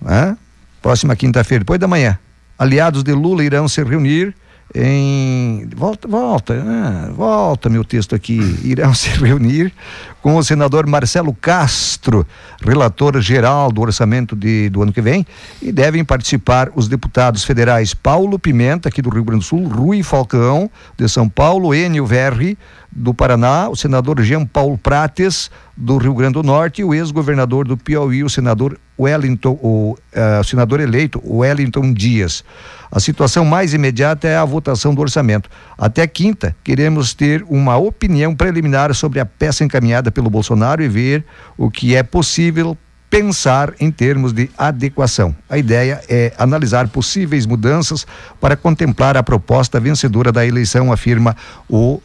né? 0.00 0.36
próxima 0.82 1.14
quinta-feira, 1.14 1.60
depois 1.60 1.78
da 1.78 1.86
manhã, 1.86 2.18
aliados 2.58 3.04
de 3.04 3.12
Lula 3.12 3.44
irão 3.44 3.68
se 3.68 3.80
reunir 3.84 4.34
em 4.74 5.68
volta, 5.76 6.08
volta, 6.08 6.54
ah, 6.66 7.12
volta 7.12 7.68
meu 7.68 7.84
texto 7.84 8.12
aqui, 8.12 8.40
irão 8.64 8.92
se 8.92 9.08
reunir 9.10 9.72
com 10.20 10.36
o 10.36 10.42
senador 10.42 10.84
Marcelo 10.86 11.32
Castro, 11.32 12.26
relator 12.60 13.20
geral 13.20 13.70
do 13.70 13.82
orçamento 13.82 14.34
de, 14.34 14.68
do 14.70 14.82
ano 14.82 14.92
que 14.92 15.00
vem, 15.00 15.24
e 15.62 15.70
devem 15.70 16.04
participar 16.04 16.72
os 16.74 16.88
deputados 16.88 17.44
federais 17.44 17.94
Paulo 17.94 18.36
Pimenta, 18.36 18.88
aqui 18.88 19.00
do 19.00 19.10
Rio 19.10 19.22
Grande 19.22 19.44
do 19.44 19.46
Sul, 19.46 19.68
Rui 19.68 20.02
Falcão, 20.02 20.68
de 20.96 21.08
São 21.08 21.28
Paulo, 21.28 21.72
Enio 21.72 22.04
Verri, 22.04 22.58
do 22.90 23.14
Paraná, 23.14 23.68
o 23.68 23.76
senador 23.76 24.20
Jean 24.22 24.44
Paulo 24.44 24.76
Prates, 24.76 25.50
do 25.76 25.98
Rio 25.98 26.14
Grande 26.14 26.34
do 26.34 26.42
Norte, 26.42 26.80
e 26.80 26.84
o 26.84 26.94
ex-governador 26.94 27.66
do 27.68 27.76
Piauí, 27.76 28.24
o 28.24 28.30
senador 28.30 28.78
Wellington, 28.98 29.58
o, 29.62 29.96
uh, 30.14 30.44
senador 30.44 30.80
eleito 30.80 31.22
Wellington 31.24 31.92
Dias. 31.92 32.44
A 32.90 33.00
situação 33.00 33.44
mais 33.44 33.74
imediata 33.74 34.28
é 34.28 34.36
a 34.36 34.44
votação 34.44 34.94
do 34.94 35.00
orçamento. 35.00 35.50
Até 35.76 36.06
quinta, 36.06 36.54
queremos 36.62 37.12
ter 37.12 37.44
uma 37.48 37.76
opinião 37.76 38.34
preliminar 38.34 38.94
sobre 38.94 39.18
a 39.18 39.26
peça 39.26 39.64
encaminhada 39.64 40.12
pelo 40.12 40.30
Bolsonaro 40.30 40.82
e 40.82 40.88
ver 40.88 41.24
o 41.58 41.70
que 41.70 41.96
é 41.96 42.02
possível 42.02 42.78
pensar 43.10 43.72
em 43.78 43.90
termos 43.90 44.32
de 44.32 44.50
adequação. 44.58 45.34
A 45.48 45.56
ideia 45.56 46.00
é 46.08 46.32
analisar 46.36 46.88
possíveis 46.88 47.46
mudanças 47.46 48.06
para 48.40 48.56
contemplar 48.56 49.16
a 49.16 49.22
proposta 49.22 49.78
vencedora 49.78 50.32
da 50.32 50.44
eleição, 50.44 50.92
afirma 50.92 51.36
o 51.68 52.00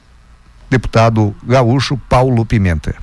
deputado 0.69 1.36
gaúcho 1.43 1.98
Paulo 2.10 2.46
Pimenta. 2.46 2.96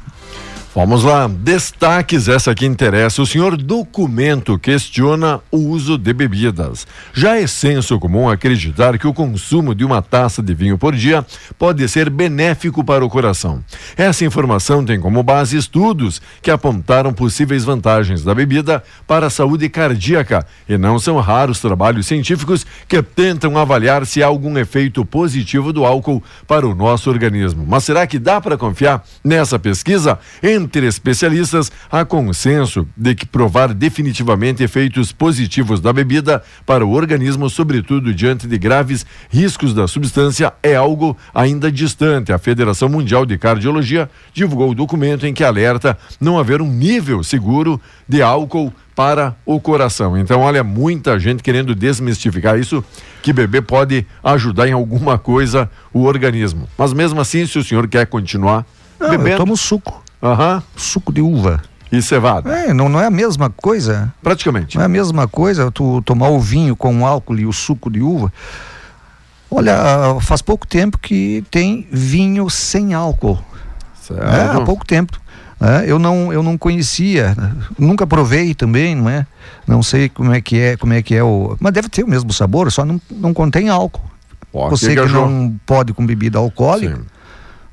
Vamos 0.76 1.04
lá, 1.04 1.26
destaques, 1.26 2.28
essa 2.28 2.54
que 2.54 2.66
interessa. 2.66 3.22
O 3.22 3.26
senhor 3.26 3.56
documento 3.56 4.58
questiona 4.58 5.40
o 5.50 5.56
uso 5.56 5.96
de 5.96 6.12
bebidas. 6.12 6.86
Já 7.14 7.38
é 7.38 7.46
senso 7.46 7.98
comum 7.98 8.28
acreditar 8.28 8.98
que 8.98 9.06
o 9.06 9.14
consumo 9.14 9.74
de 9.74 9.86
uma 9.86 10.02
taça 10.02 10.42
de 10.42 10.52
vinho 10.52 10.76
por 10.76 10.94
dia 10.94 11.24
pode 11.58 11.88
ser 11.88 12.10
benéfico 12.10 12.84
para 12.84 13.02
o 13.02 13.08
coração. 13.08 13.64
Essa 13.96 14.26
informação 14.26 14.84
tem 14.84 15.00
como 15.00 15.22
base 15.22 15.56
estudos 15.56 16.20
que 16.42 16.50
apontaram 16.50 17.10
possíveis 17.10 17.64
vantagens 17.64 18.22
da 18.22 18.34
bebida 18.34 18.84
para 19.06 19.28
a 19.28 19.30
saúde 19.30 19.70
cardíaca 19.70 20.46
e 20.68 20.76
não 20.76 20.98
são 20.98 21.18
raros 21.20 21.58
trabalhos 21.58 22.06
científicos 22.06 22.66
que 22.86 23.02
tentam 23.02 23.56
avaliar 23.56 24.04
se 24.04 24.22
há 24.22 24.26
algum 24.26 24.58
efeito 24.58 25.06
positivo 25.06 25.72
do 25.72 25.86
álcool 25.86 26.22
para 26.46 26.68
o 26.68 26.74
nosso 26.74 27.08
organismo. 27.08 27.64
Mas 27.66 27.84
será 27.84 28.06
que 28.06 28.18
dá 28.18 28.42
para 28.42 28.58
confiar 28.58 29.02
nessa 29.24 29.58
pesquisa? 29.58 30.18
Entre 30.42 30.65
especialistas, 30.82 31.70
há 31.90 32.04
consenso 32.04 32.86
de 32.96 33.14
que 33.14 33.26
provar 33.26 33.72
definitivamente 33.72 34.62
efeitos 34.62 35.12
positivos 35.12 35.80
da 35.80 35.92
bebida 35.92 36.42
para 36.64 36.84
o 36.84 36.92
organismo, 36.92 37.48
sobretudo 37.48 38.14
diante 38.14 38.46
de 38.46 38.58
graves 38.58 39.06
riscos 39.30 39.72
da 39.72 39.86
substância, 39.86 40.52
é 40.62 40.74
algo 40.74 41.16
ainda 41.34 41.70
distante. 41.70 42.32
A 42.32 42.38
Federação 42.38 42.88
Mundial 42.88 43.24
de 43.26 43.38
Cardiologia 43.38 44.10
divulgou 44.32 44.70
o 44.70 44.74
documento 44.74 45.26
em 45.26 45.34
que 45.34 45.44
alerta 45.44 45.96
não 46.20 46.38
haver 46.38 46.60
um 46.60 46.70
nível 46.70 47.22
seguro 47.22 47.80
de 48.08 48.22
álcool 48.22 48.72
para 48.96 49.36
o 49.44 49.60
coração. 49.60 50.16
Então, 50.16 50.40
olha, 50.40 50.64
muita 50.64 51.18
gente 51.18 51.42
querendo 51.42 51.74
desmistificar 51.74 52.58
isso, 52.58 52.82
que 53.22 53.30
beber 53.30 53.60
pode 53.60 54.06
ajudar 54.24 54.66
em 54.66 54.72
alguma 54.72 55.18
coisa 55.18 55.70
o 55.92 56.04
organismo. 56.04 56.66
Mas 56.78 56.94
mesmo 56.94 57.20
assim, 57.20 57.46
se 57.46 57.58
o 57.58 57.64
senhor 57.64 57.86
quer 57.86 58.06
continuar 58.06 58.64
não, 58.98 59.10
bebendo. 59.10 59.30
Eu 59.30 59.36
tomo 59.36 59.56
suco. 59.56 60.02
Aham. 60.22 60.62
Suco 60.76 61.12
de 61.12 61.20
uva. 61.20 61.62
E 61.90 62.02
cevada? 62.02 62.52
É, 62.52 62.74
não, 62.74 62.88
não 62.88 63.00
é 63.00 63.06
a 63.06 63.10
mesma 63.10 63.48
coisa. 63.48 64.12
Praticamente. 64.22 64.76
Não 64.76 64.82
é 64.82 64.86
a 64.86 64.88
mesma 64.88 65.28
coisa 65.28 65.70
tu 65.70 66.02
tomar 66.02 66.28
o 66.28 66.40
vinho 66.40 66.74
com 66.74 67.06
álcool 67.06 67.38
e 67.38 67.46
o 67.46 67.52
suco 67.52 67.90
de 67.90 68.00
uva. 68.00 68.32
Olha, 69.50 70.18
faz 70.20 70.42
pouco 70.42 70.66
tempo 70.66 70.98
que 70.98 71.44
tem 71.50 71.86
vinho 71.90 72.50
sem 72.50 72.92
álcool. 72.92 73.38
Certo. 74.02 74.22
É, 74.22 74.56
há 74.56 74.60
pouco 74.62 74.84
tempo. 74.84 75.20
É, 75.60 75.90
eu 75.90 75.98
não 75.98 76.30
eu 76.30 76.42
não 76.42 76.58
conhecia, 76.58 77.34
nunca 77.78 78.06
provei 78.06 78.54
também, 78.54 78.94
não 78.94 79.08
é? 79.08 79.26
Não 79.66 79.82
sei 79.82 80.06
como 80.06 80.34
é 80.34 80.40
que 80.40 80.60
é, 80.60 80.76
como 80.76 80.92
é 80.92 81.00
que 81.00 81.14
é 81.14 81.22
o, 81.22 81.56
mas 81.58 81.72
deve 81.72 81.88
ter 81.88 82.04
o 82.04 82.08
mesmo 82.08 82.30
sabor, 82.30 82.70
só 82.70 82.84
não, 82.84 83.00
não 83.10 83.32
contém 83.32 83.70
álcool. 83.70 84.04
Pô, 84.52 84.68
Você 84.68 84.94
que, 84.94 85.00
que 85.00 85.12
não 85.12 85.58
pode 85.64 85.94
com 85.94 86.04
bebida 86.04 86.38
alcoólica, 86.38 86.96
Sim. 86.96 87.04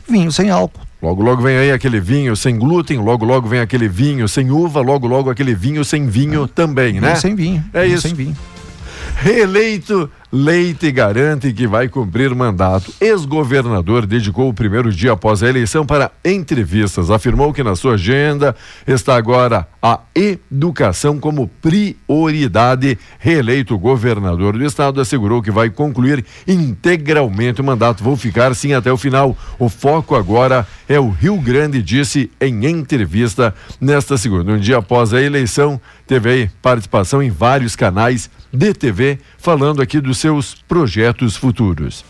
vinho 0.07 0.31
sem 0.31 0.49
álcool. 0.49 0.79
Logo, 1.03 1.21
logo 1.21 1.41
vem 1.41 1.57
aí 1.57 1.69
aquele 1.69 1.99
vinho 1.99 2.33
sem 2.33 2.57
glúten, 2.57 2.97
logo, 2.97 3.25
logo 3.25 3.45
vem 3.45 3.59
aquele 3.59 3.89
vinho 3.89 4.25
sem 4.25 4.49
uva, 4.49 4.79
logo, 4.79 5.05
logo 5.05 5.29
aquele 5.29 5.53
vinho 5.53 5.83
sem 5.83 6.07
vinho 6.07 6.47
também, 6.47 7.01
né? 7.01 7.15
Sem 7.15 7.35
vinho. 7.35 7.61
É 7.73 7.85
isso. 7.85 8.07
Sem 8.07 8.13
vinho. 8.13 8.33
Reeleito, 9.15 10.09
Leite 10.35 10.91
garante 10.91 11.53
que 11.53 11.67
vai 11.67 11.87
cumprir 11.87 12.33
mandato. 12.33 12.91
Ex-governador 12.99 14.07
dedicou 14.07 14.49
o 14.49 14.53
primeiro 14.53 14.91
dia 14.91 15.11
após 15.11 15.43
a 15.43 15.47
eleição 15.47 15.85
para 15.85 16.09
entrevistas. 16.25 17.11
Afirmou 17.11 17.53
que 17.53 17.61
na 17.61 17.75
sua 17.75 17.93
agenda 17.93 18.55
está 18.87 19.15
agora 19.15 19.67
a 19.79 19.99
educação 20.15 21.19
como 21.19 21.47
prioridade. 21.61 22.97
Reeleito 23.19 23.77
governador 23.77 24.57
do 24.57 24.65
estado 24.65 24.99
assegurou 24.99 25.39
que 25.39 25.51
vai 25.51 25.69
concluir 25.69 26.25
integralmente 26.47 27.61
o 27.61 27.63
mandato. 27.63 28.03
Vou 28.03 28.17
ficar 28.17 28.55
sim 28.55 28.73
até 28.73 28.91
o 28.91 28.97
final. 28.97 29.37
O 29.59 29.69
foco 29.69 30.15
agora 30.15 30.65
é 30.89 30.99
o 30.99 31.11
Rio 31.11 31.37
Grande, 31.37 31.79
disse 31.83 32.31
em 32.41 32.65
entrevista 32.65 33.53
nesta 33.79 34.17
segunda. 34.17 34.51
Um 34.51 34.59
dia 34.59 34.77
após 34.77 35.13
a 35.13 35.21
eleição, 35.21 35.79
teve 36.07 36.49
participação 36.59 37.21
em 37.21 37.29
vários 37.29 37.75
canais 37.75 38.31
de 38.53 38.71
TV, 38.71 39.19
falando 39.39 39.81
aqui 39.81 39.99
dos 39.99 40.19
seus 40.19 40.53
projetos 40.67 41.35
futuros. 41.35 42.05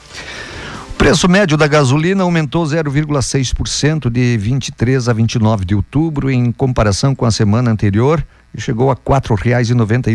O 0.90 0.94
preço 0.96 1.30
médio 1.30 1.58
da 1.58 1.68
gasolina 1.68 2.24
aumentou 2.24 2.66
0,6% 2.66 4.10
de 4.10 4.38
23 4.38 5.08
a 5.08 5.14
29 5.14 5.64
de 5.64 5.74
outubro 5.74 6.30
em 6.30 6.52
comparação 6.52 7.16
com 7.16 7.26
a 7.26 7.32
semana 7.32 7.72
anterior 7.72 8.24
e 8.56 8.62
chegou 8.62 8.92
a 8.92 8.96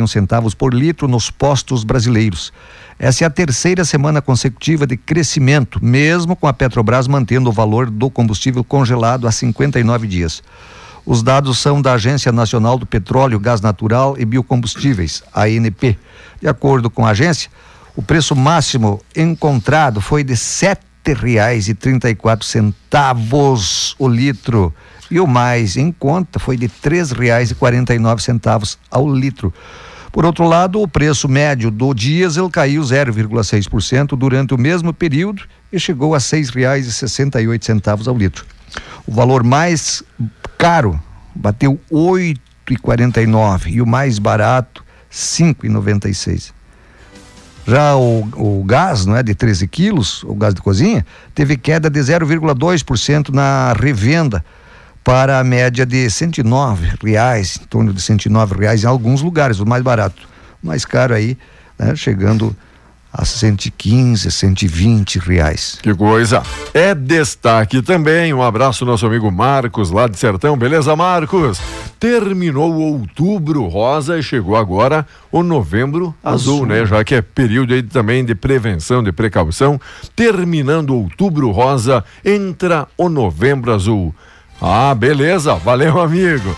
um 0.00 0.06
centavos 0.06 0.54
por 0.54 0.72
litro 0.72 1.08
nos 1.08 1.30
postos 1.30 1.82
brasileiros. 1.82 2.52
Essa 2.98 3.24
é 3.24 3.26
a 3.26 3.30
terceira 3.30 3.84
semana 3.84 4.22
consecutiva 4.22 4.86
de 4.86 4.96
crescimento, 4.96 5.82
mesmo 5.82 6.36
com 6.36 6.46
a 6.46 6.52
Petrobras 6.52 7.08
mantendo 7.08 7.50
o 7.50 7.52
valor 7.52 7.90
do 7.90 8.08
combustível 8.10 8.62
congelado 8.62 9.26
há 9.26 9.32
59 9.32 10.06
dias. 10.06 10.42
Os 11.10 11.22
dados 11.22 11.56
são 11.56 11.80
da 11.80 11.94
Agência 11.94 12.30
Nacional 12.30 12.76
do 12.76 12.84
Petróleo, 12.84 13.40
Gás 13.40 13.62
Natural 13.62 14.14
e 14.18 14.26
Biocombustíveis, 14.26 15.22
ANP. 15.34 15.96
De 16.38 16.46
acordo 16.46 16.90
com 16.90 17.06
a 17.06 17.12
agência, 17.12 17.50
o 17.96 18.02
preço 18.02 18.36
máximo 18.36 19.00
encontrado 19.16 20.02
foi 20.02 20.22
de 20.22 20.36
quatro 22.14 22.46
centavos 22.46 23.96
o 23.98 24.06
litro 24.06 24.70
e 25.10 25.18
o 25.18 25.26
mais 25.26 25.78
em 25.78 25.90
conta 25.90 26.38
foi 26.38 26.58
de 26.58 26.68
nove 27.98 28.22
centavos 28.22 28.78
ao 28.90 29.10
litro. 29.10 29.50
Por 30.12 30.26
outro 30.26 30.46
lado, 30.46 30.82
o 30.82 30.86
preço 30.86 31.26
médio 31.26 31.70
do 31.70 31.94
diesel 31.94 32.50
caiu 32.50 32.82
0,6% 32.82 34.08
durante 34.14 34.52
o 34.52 34.58
mesmo 34.58 34.92
período 34.92 35.44
e 35.72 35.80
chegou 35.80 36.14
a 36.14 36.20
oito 37.48 37.64
centavos 37.64 38.06
ao 38.06 38.14
litro. 38.14 38.44
O 39.06 39.12
valor 39.14 39.42
mais 39.42 40.02
caro 40.58 41.00
bateu 41.34 41.80
oito 41.88 42.40
e 42.68 42.76
quarenta 42.76 43.24
nove 43.24 43.80
o 43.80 43.86
mais 43.86 44.18
barato 44.18 44.84
cinco 45.08 45.64
e 45.64 45.68
noventa 45.68 46.08
e 46.08 46.14
seis. 46.14 46.52
Já 47.66 47.96
o, 47.96 48.26
o 48.34 48.64
gás, 48.64 49.04
não 49.04 49.14
é, 49.14 49.22
de 49.22 49.34
13 49.34 49.68
quilos, 49.68 50.24
o 50.24 50.34
gás 50.34 50.54
de 50.54 50.62
cozinha, 50.62 51.04
teve 51.34 51.54
queda 51.54 51.90
de 51.90 52.00
0,2% 52.00 53.28
na 53.28 53.74
revenda 53.74 54.42
para 55.04 55.38
a 55.38 55.44
média 55.44 55.84
de 55.84 56.08
109 56.08 56.96
reais, 57.04 57.60
em 57.62 57.66
torno 57.66 57.92
de 57.92 58.00
109 58.00 58.54
reais 58.58 58.84
em 58.84 58.86
alguns 58.86 59.20
lugares, 59.20 59.60
o 59.60 59.66
mais 59.66 59.82
barato. 59.82 60.26
O 60.62 60.66
mais 60.66 60.86
caro 60.86 61.14
aí, 61.14 61.36
né, 61.78 61.94
chegando 61.94 62.56
a 63.18 63.24
115, 63.24 64.30
120 64.30 65.18
reais. 65.18 65.76
Que 65.82 65.92
coisa. 65.92 66.40
É 66.72 66.94
destaque 66.94 67.82
também. 67.82 68.32
Um 68.32 68.40
abraço 68.40 68.84
nosso 68.84 69.04
amigo 69.04 69.28
Marcos 69.28 69.90
lá 69.90 70.06
de 70.06 70.16
Sertão. 70.16 70.56
Beleza, 70.56 70.94
Marcos? 70.94 71.60
Terminou 71.98 72.72
o 72.72 72.80
outubro 72.80 73.66
rosa 73.66 74.16
e 74.16 74.22
chegou 74.22 74.54
agora 74.54 75.04
o 75.32 75.42
novembro 75.42 76.14
azul, 76.22 76.54
azul, 76.58 76.66
né? 76.66 76.86
Já 76.86 77.02
que 77.02 77.16
é 77.16 77.20
período 77.20 77.74
aí 77.74 77.82
também 77.82 78.24
de 78.24 78.36
prevenção, 78.36 79.02
de 79.02 79.10
precaução. 79.10 79.80
Terminando 80.14 80.94
outubro 80.94 81.50
rosa, 81.50 82.04
entra 82.24 82.86
o 82.96 83.08
novembro 83.08 83.74
azul. 83.74 84.14
Ah, 84.62 84.94
beleza. 84.94 85.56
Valeu, 85.56 86.00
amigo. 86.00 86.54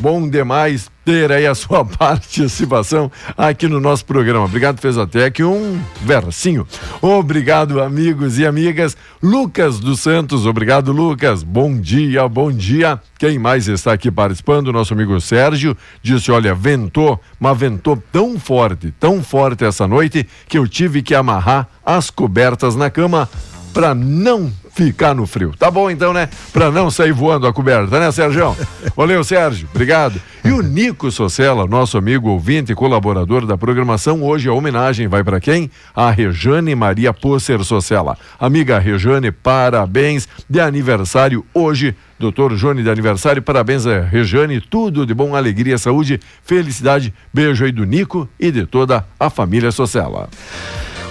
Bom 0.00 0.28
demais 0.28 0.90
ter 1.04 1.32
aí 1.32 1.46
a 1.46 1.54
sua 1.54 1.84
participação 1.86 3.10
aqui 3.36 3.68
no 3.68 3.80
nosso 3.80 4.04
programa. 4.04 4.44
Obrigado, 4.44 4.80
fez 4.80 4.96
até 4.96 5.30
que 5.30 5.42
um 5.44 5.80
versinho. 6.02 6.66
Obrigado, 7.00 7.80
amigos 7.80 8.38
e 8.38 8.46
amigas. 8.46 8.96
Lucas 9.22 9.78
dos 9.78 10.00
Santos, 10.00 10.46
obrigado, 10.46 10.92
Lucas. 10.92 11.42
Bom 11.42 11.78
dia, 11.78 12.28
bom 12.28 12.50
dia. 12.50 13.00
Quem 13.18 13.38
mais 13.38 13.68
está 13.68 13.92
aqui 13.92 14.10
participando? 14.10 14.72
Nosso 14.72 14.94
amigo 14.94 15.20
Sérgio 15.20 15.76
disse: 16.02 16.30
Olha, 16.30 16.54
ventou, 16.54 17.20
mas 17.38 17.58
ventou 17.58 18.02
tão 18.10 18.38
forte, 18.38 18.92
tão 18.98 19.22
forte 19.22 19.64
essa 19.64 19.86
noite 19.86 20.26
que 20.48 20.58
eu 20.58 20.66
tive 20.66 21.02
que 21.02 21.14
amarrar 21.14 21.68
as 21.84 22.10
cobertas 22.10 22.76
na 22.76 22.90
cama 22.90 23.28
para 23.72 23.94
não 23.94 24.52
ficar 24.74 25.14
no 25.14 25.26
frio. 25.26 25.52
Tá 25.58 25.70
bom 25.70 25.90
então, 25.90 26.12
né? 26.12 26.28
Para 26.52 26.70
não 26.70 26.90
sair 26.90 27.12
voando 27.12 27.46
a 27.46 27.52
coberta, 27.52 28.00
né, 28.00 28.10
Sérgio? 28.10 28.56
Valeu, 28.96 29.22
Sérgio. 29.22 29.68
Obrigado. 29.70 30.20
E 30.44 30.50
o 30.50 30.60
Nico 30.60 31.10
Socella, 31.10 31.66
nosso 31.66 31.96
amigo 31.96 32.28
ouvinte 32.28 32.72
e 32.72 32.74
colaborador 32.74 33.46
da 33.46 33.56
programação, 33.56 34.22
hoje 34.22 34.48
a 34.48 34.52
homenagem 34.52 35.06
vai 35.06 35.22
para 35.22 35.40
quem? 35.40 35.70
A 35.94 36.10
Rejane 36.10 36.74
Maria 36.74 37.12
Posser 37.12 37.62
Socella. 37.62 38.16
Amiga 38.40 38.78
Rejane, 38.78 39.30
parabéns 39.30 40.28
de 40.48 40.60
aniversário 40.60 41.44
hoje. 41.54 41.94
Doutor 42.18 42.54
Jone 42.56 42.84
de 42.84 42.90
aniversário, 42.90 43.42
parabéns 43.42 43.84
a 43.84 44.00
Rejane, 44.00 44.60
tudo 44.60 45.04
de 45.04 45.12
bom, 45.12 45.34
alegria, 45.34 45.76
saúde, 45.76 46.20
felicidade. 46.44 47.12
Beijo 47.34 47.64
aí 47.64 47.72
do 47.72 47.84
Nico 47.84 48.28
e 48.38 48.50
de 48.52 48.64
toda 48.64 49.04
a 49.18 49.28
família 49.28 49.72
Socella. 49.72 50.28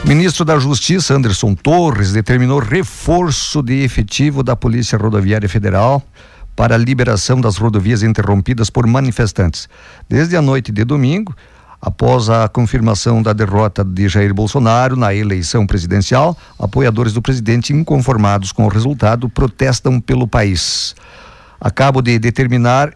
Ministro 0.04 0.44
da 0.44 0.58
Justiça, 0.58 1.14
Anderson 1.14 1.54
Torres, 1.54 2.12
determinou 2.12 2.60
reforço 2.60 3.62
de 3.62 3.84
efetivo 3.84 4.42
da 4.42 4.56
Polícia 4.56 4.98
Rodoviária 4.98 5.48
Federal 5.48 6.04
para 6.56 6.74
a 6.74 6.78
liberação 6.78 7.40
das 7.40 7.58
rodovias 7.58 8.02
interrompidas 8.02 8.70
por 8.70 8.88
manifestantes. 8.88 9.70
Desde 10.10 10.36
a 10.36 10.42
noite 10.42 10.72
de 10.72 10.84
domingo, 10.84 11.36
após 11.80 12.32
a 12.32 12.50
confirmação 12.50 13.22
da 13.22 13.32
derrota 13.32 13.84
de 13.84 14.10
Jair 14.10 14.34
Bolsonaro 14.34 14.96
na 14.96 15.14
eleição 15.14 15.68
presidencial, 15.68 16.36
apoiadores 16.58 17.14
do 17.14 17.22
presidente 17.22 17.72
inconformados 17.72 18.52
com 18.52 18.66
o 18.66 18.70
resultado 18.70 19.30
protestam 19.30 20.02
pelo 20.02 20.28
país. 20.28 20.96
Acabo 21.60 22.02
de 22.02 22.18
determinar 22.18 22.92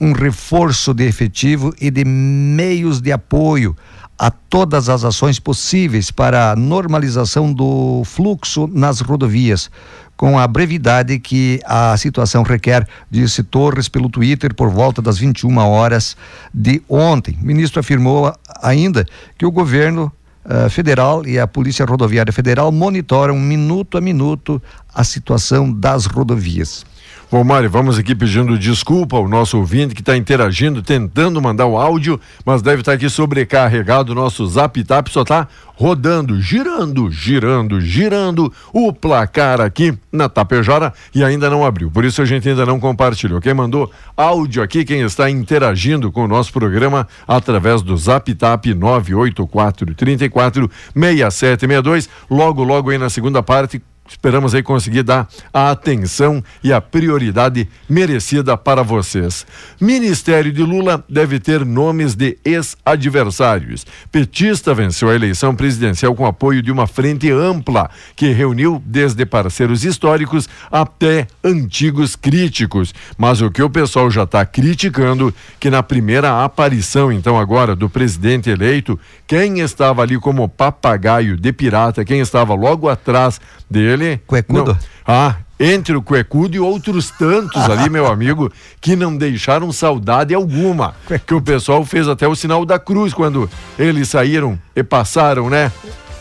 um 0.00 0.12
reforço 0.12 0.94
de 0.94 1.04
efetivo 1.04 1.74
e 1.80 1.90
de 1.90 2.04
meios 2.04 3.00
de 3.02 3.12
apoio 3.12 3.76
a 4.18 4.30
todas 4.30 4.88
as 4.88 5.04
ações 5.04 5.38
possíveis 5.38 6.10
para 6.10 6.50
a 6.50 6.56
normalização 6.56 7.52
do 7.52 8.02
fluxo 8.04 8.66
nas 8.66 9.00
rodovias, 9.00 9.70
com 10.16 10.36
a 10.36 10.48
brevidade 10.48 11.20
que 11.20 11.60
a 11.64 11.96
situação 11.96 12.42
requer, 12.42 12.84
disse 13.08 13.44
Torres 13.44 13.88
pelo 13.88 14.08
Twitter 14.08 14.52
por 14.52 14.68
volta 14.68 15.00
das 15.00 15.16
21 15.16 15.56
horas 15.58 16.16
de 16.52 16.82
ontem. 16.88 17.38
O 17.40 17.46
ministro 17.46 17.78
afirmou 17.78 18.34
ainda 18.60 19.06
que 19.38 19.46
o 19.46 19.52
governo 19.52 20.12
uh, 20.44 20.68
federal 20.68 21.24
e 21.24 21.38
a 21.38 21.46
Polícia 21.46 21.86
Rodoviária 21.86 22.32
Federal 22.32 22.72
monitoram 22.72 23.38
minuto 23.38 23.96
a 23.96 24.00
minuto 24.00 24.60
a 24.92 25.04
situação 25.04 25.72
das 25.72 26.06
rodovias. 26.06 26.84
Bom, 27.30 27.44
Mário, 27.44 27.68
vamos 27.68 27.98
aqui 27.98 28.14
pedindo 28.14 28.58
desculpa 28.58 29.18
ao 29.18 29.28
nosso 29.28 29.58
ouvinte 29.58 29.94
que 29.94 30.00
está 30.00 30.16
interagindo, 30.16 30.82
tentando 30.82 31.42
mandar 31.42 31.66
o 31.66 31.76
áudio, 31.76 32.18
mas 32.42 32.62
deve 32.62 32.80
estar 32.80 32.92
tá 32.92 32.96
aqui 32.96 33.10
sobrecarregado. 33.10 34.14
Nosso 34.14 34.46
zap 34.46 34.82
tap 34.82 35.08
só 35.08 35.20
está 35.20 35.46
rodando, 35.74 36.40
girando, 36.40 37.10
girando, 37.10 37.82
girando 37.82 38.50
o 38.72 38.94
placar 38.94 39.60
aqui 39.60 39.92
na 40.10 40.26
Tapejara 40.26 40.90
e 41.14 41.22
ainda 41.22 41.50
não 41.50 41.66
abriu. 41.66 41.90
Por 41.90 42.02
isso 42.02 42.22
a 42.22 42.24
gente 42.24 42.48
ainda 42.48 42.64
não 42.64 42.80
compartilhou. 42.80 43.42
Quem 43.42 43.52
mandou 43.52 43.92
áudio 44.16 44.62
aqui, 44.62 44.82
quem 44.82 45.02
está 45.02 45.28
interagindo 45.28 46.10
com 46.10 46.24
o 46.24 46.28
nosso 46.28 46.50
programa 46.50 47.06
através 47.26 47.82
do 47.82 47.94
Zap 47.94 48.34
Tap 48.36 48.64
984 48.68 49.94
34 49.94 50.70
6762. 50.94 52.08
Logo, 52.30 52.64
logo 52.64 52.88
aí 52.88 52.96
na 52.96 53.10
segunda 53.10 53.42
parte 53.42 53.82
esperamos 54.08 54.54
aí 54.54 54.62
conseguir 54.62 55.02
dar 55.02 55.28
a 55.52 55.70
atenção 55.70 56.42
e 56.62 56.72
a 56.72 56.80
prioridade 56.80 57.68
merecida 57.88 58.56
para 58.56 58.82
vocês. 58.82 59.46
Ministério 59.80 60.52
de 60.52 60.62
Lula 60.62 61.04
deve 61.08 61.38
ter 61.38 61.64
nomes 61.64 62.14
de 62.14 62.38
ex-adversários. 62.44 63.86
Petista 64.10 64.74
venceu 64.74 65.10
a 65.10 65.14
eleição 65.14 65.54
presidencial 65.54 66.14
com 66.14 66.26
apoio 66.26 66.62
de 66.62 66.72
uma 66.72 66.86
frente 66.86 67.30
ampla 67.30 67.90
que 68.16 68.32
reuniu 68.32 68.82
desde 68.84 69.24
parceiros 69.26 69.84
históricos 69.84 70.48
até 70.70 71.26
antigos 71.44 72.16
críticos. 72.16 72.94
Mas 73.16 73.40
o 73.40 73.50
que 73.50 73.62
o 73.62 73.70
pessoal 73.70 74.10
já 74.10 74.24
está 74.24 74.44
criticando 74.44 75.34
que 75.60 75.70
na 75.70 75.82
primeira 75.82 76.44
aparição 76.44 77.12
então 77.12 77.38
agora 77.38 77.74
do 77.74 77.88
presidente 77.88 78.50
eleito, 78.50 78.98
quem 79.26 79.60
estava 79.60 80.02
ali 80.02 80.18
como 80.18 80.48
papagaio 80.48 81.36
de 81.36 81.52
pirata, 81.52 82.04
quem 82.04 82.20
estava 82.20 82.54
logo 82.54 82.88
atrás 82.88 83.40
dele. 83.70 83.97
Cuecudo? 84.26 84.72
Não, 84.72 84.78
ah, 85.06 85.36
entre 85.58 85.96
o 85.96 86.02
Cuecudo 86.02 86.56
e 86.56 86.60
outros 86.60 87.10
tantos 87.10 87.62
ali, 87.68 87.90
meu 87.90 88.06
amigo, 88.10 88.50
que 88.80 88.94
não 88.94 89.16
deixaram 89.16 89.72
saudade 89.72 90.34
alguma. 90.34 90.94
Que 91.26 91.34
o 91.34 91.40
pessoal 91.40 91.84
fez 91.84 92.06
até 92.06 92.28
o 92.28 92.34
sinal 92.36 92.64
da 92.64 92.78
cruz 92.78 93.12
quando 93.12 93.50
eles 93.78 94.08
saíram 94.08 94.58
e 94.74 94.82
passaram, 94.82 95.50
né? 95.50 95.72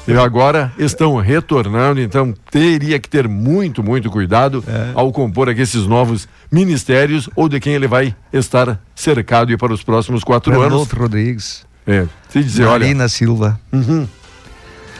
E 0.07 0.13
agora 0.17 0.71
estão 0.77 1.17
retornando, 1.17 1.99
então 1.99 2.33
teria 2.49 2.97
que 2.97 3.09
ter 3.09 3.27
muito, 3.27 3.83
muito 3.83 4.09
cuidado 4.09 4.63
é. 4.65 4.91
ao 4.95 5.11
compor 5.11 5.49
aqui 5.49 5.61
esses 5.61 5.85
novos 5.85 6.29
ministérios 6.49 7.29
ou 7.35 7.49
de 7.49 7.59
quem 7.59 7.73
ele 7.73 7.89
vai 7.89 8.15
estar 8.31 8.79
cercado 8.95 9.55
para 9.57 9.73
os 9.73 9.83
próximos 9.83 10.23
quatro 10.23 10.53
Renato 10.53 10.75
anos. 10.75 10.91
Rodrigues. 10.91 11.65
É, 11.85 12.05
se 12.29 12.41
dizer, 12.41 12.65
Marina 12.65 13.03
olha. 13.03 13.09
Silva. 13.09 13.59
Uhum. 13.71 14.07